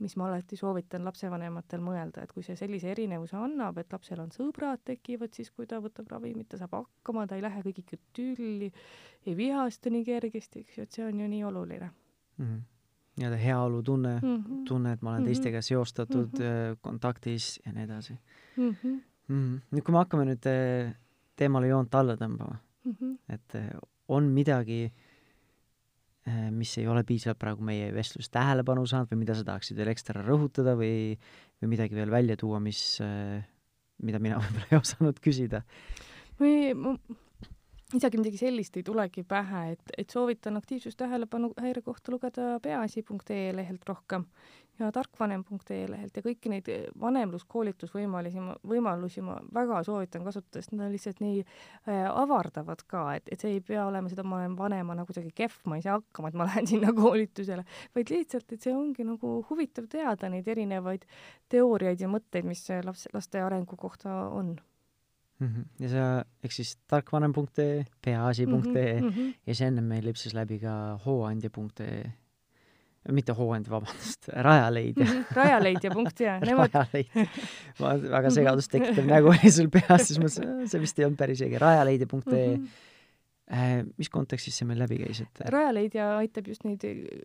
[0.00, 4.32] mis ma alati soovitan lapsevanematel mõelda, et kui see sellise erinevuse annab, et lapsel on
[4.34, 8.70] sõbrad tekivad siis, kui ta võtab ravimit, ta saab hakkama, ta ei lähe kõigiga tülli,
[9.26, 12.62] ei vihasta nii kergesti, eks ju, et see on ju nii oluline mm -hmm.
[13.16, 14.64] nii-öelda heaolutunne mm, -hmm.
[14.68, 15.28] tunne, et ma olen mm -hmm.
[15.28, 16.78] teistega seostatud mm, -hmm.
[16.80, 18.18] kontaktis ja nii edasi
[18.56, 18.70] mm.
[18.70, 19.00] -hmm.
[19.28, 19.60] Mm -hmm.
[19.70, 20.94] nüüd, kui me hakkame nüüd äh,
[21.36, 23.18] teemale joont alla tõmbama mm, -hmm.
[23.28, 23.70] et äh,
[24.08, 25.09] on midagi Äh,
[26.52, 30.20] mis ei ole piisavalt praegu meie vestluses tähelepanu saanud või mida sa tahaksid veel ekstra
[30.20, 31.16] rõhutada või,
[31.62, 33.40] või midagi veel välja tuua, mis, äh,
[34.04, 35.62] mida mina võib-olla ei osanud küsida?
[36.40, 36.94] või ma
[37.96, 43.88] isegi midagi sellist ei tulegi pähe, et, et soovitan aktiivsustähelepanu häire kohta lugeda peaasi.ee lehelt
[43.88, 44.28] rohkem
[44.80, 46.68] ja tarkvanem.ee lehelt ja kõiki neid
[47.00, 53.42] vanemluskoolitusvõimalusi, võimalusi ma väga soovitan kasutada, sest nad lihtsalt nii äh, avardavad ka, et, et
[53.42, 56.40] see ei pea olema seda, ma olen vanemana kuidagi kehv, ma ei saa hakkama, et
[56.40, 57.66] ma lähen sinna koolitusele,
[57.96, 61.06] vaid lihtsalt, et see ongi nagu huvitav teada neid erinevaid
[61.52, 64.56] teooriaid ja mõtteid, mis laps, laste arengu kohta on
[65.40, 65.46] mm.
[65.46, 65.64] -hmm.
[65.84, 66.06] ja sa,
[66.44, 69.34] ehk siis tarkvanem.ee, peaasi.ee mm -hmm.
[69.46, 72.12] ja siis ennem meil lipsas läbi ka hooandja.ee
[73.08, 75.10] mitte hooandja, vabandust, Rajaleidja mm.
[75.10, 75.34] -hmm.
[75.40, 77.26] rajaleidja punkt ja nemad Rajaleidja.
[77.80, 81.40] ma väga segadust tekitav nägu oli sul peas, siis mõtlesin, see vist ei olnud päris
[81.40, 82.62] õige, rajaleidja.ee mm.
[82.62, 82.86] -hmm.
[83.50, 85.40] Äh, mis kontekstis see meil läbi käis, et?
[85.50, 86.84] Rajaleidja aitab just neid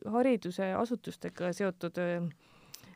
[0.09, 2.23] haridusasutustega seotud äh,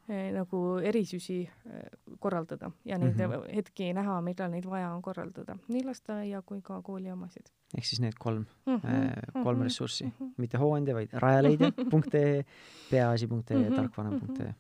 [0.09, 1.87] nagu erisusi eh,
[2.19, 3.55] korraldada ja neid mm -hmm.
[3.55, 7.49] hetki näha, millal neid vaja on korraldada, nii lasteaia kui ka kooli omasid.
[7.77, 9.43] ehk siis need kolm mm, -hmm.
[9.43, 10.33] kolm ressurssi mm, -hmm.
[10.37, 12.45] mitte hooandja, vaid rajaleidja.ee,
[12.91, 14.53] peaasi.ee ja tarkvanem.ee.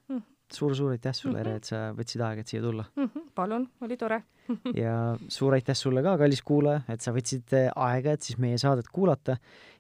[0.53, 3.03] suur-suur aitäh sulle, Ere, et sa võtsid aega, et siia tulla mm.
[3.05, 3.31] -hmm.
[3.35, 4.23] palun, oli tore
[4.83, 8.87] ja suur aitäh sulle ka, kallis kuulaja, et sa võtsid aega, et siis meie saadet
[8.87, 9.37] kuulata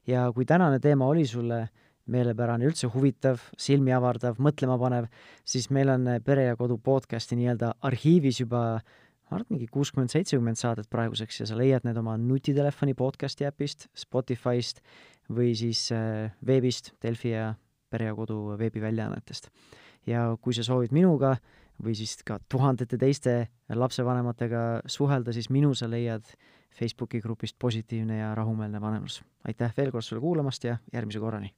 [0.07, 1.69] ja kui tänane teema oli sulle äh,
[2.09, 5.09] meelepärane, üldse huvitav, silmi avardav, mõtlemapanev,
[5.47, 8.63] siis meil on Pere ja Kodu podcasti nii-öelda arhiivis juba
[9.29, 13.45] ma arvan, et mingi kuuskümmend, seitsekümmend saadet praeguseks ja sa leiad need oma nutitelefoni podcasti
[13.45, 14.81] äpist, Spotify'st
[15.29, 17.53] või siis äh, veebist, Delfi ja
[17.89, 19.49] Pere ja Kodu veebiväljaannetest.
[20.07, 21.35] ja kui sa soovid minuga
[21.83, 23.35] või siis ka tuhandete teiste
[23.69, 26.25] lapsevanematega suhelda, siis minu sa leiad
[26.75, 29.23] Facebooki grupist Positiivne ja rahumeelne vanemlus.
[29.47, 31.53] aitäh veel kord sulle kuulamast ja järgmise korrani!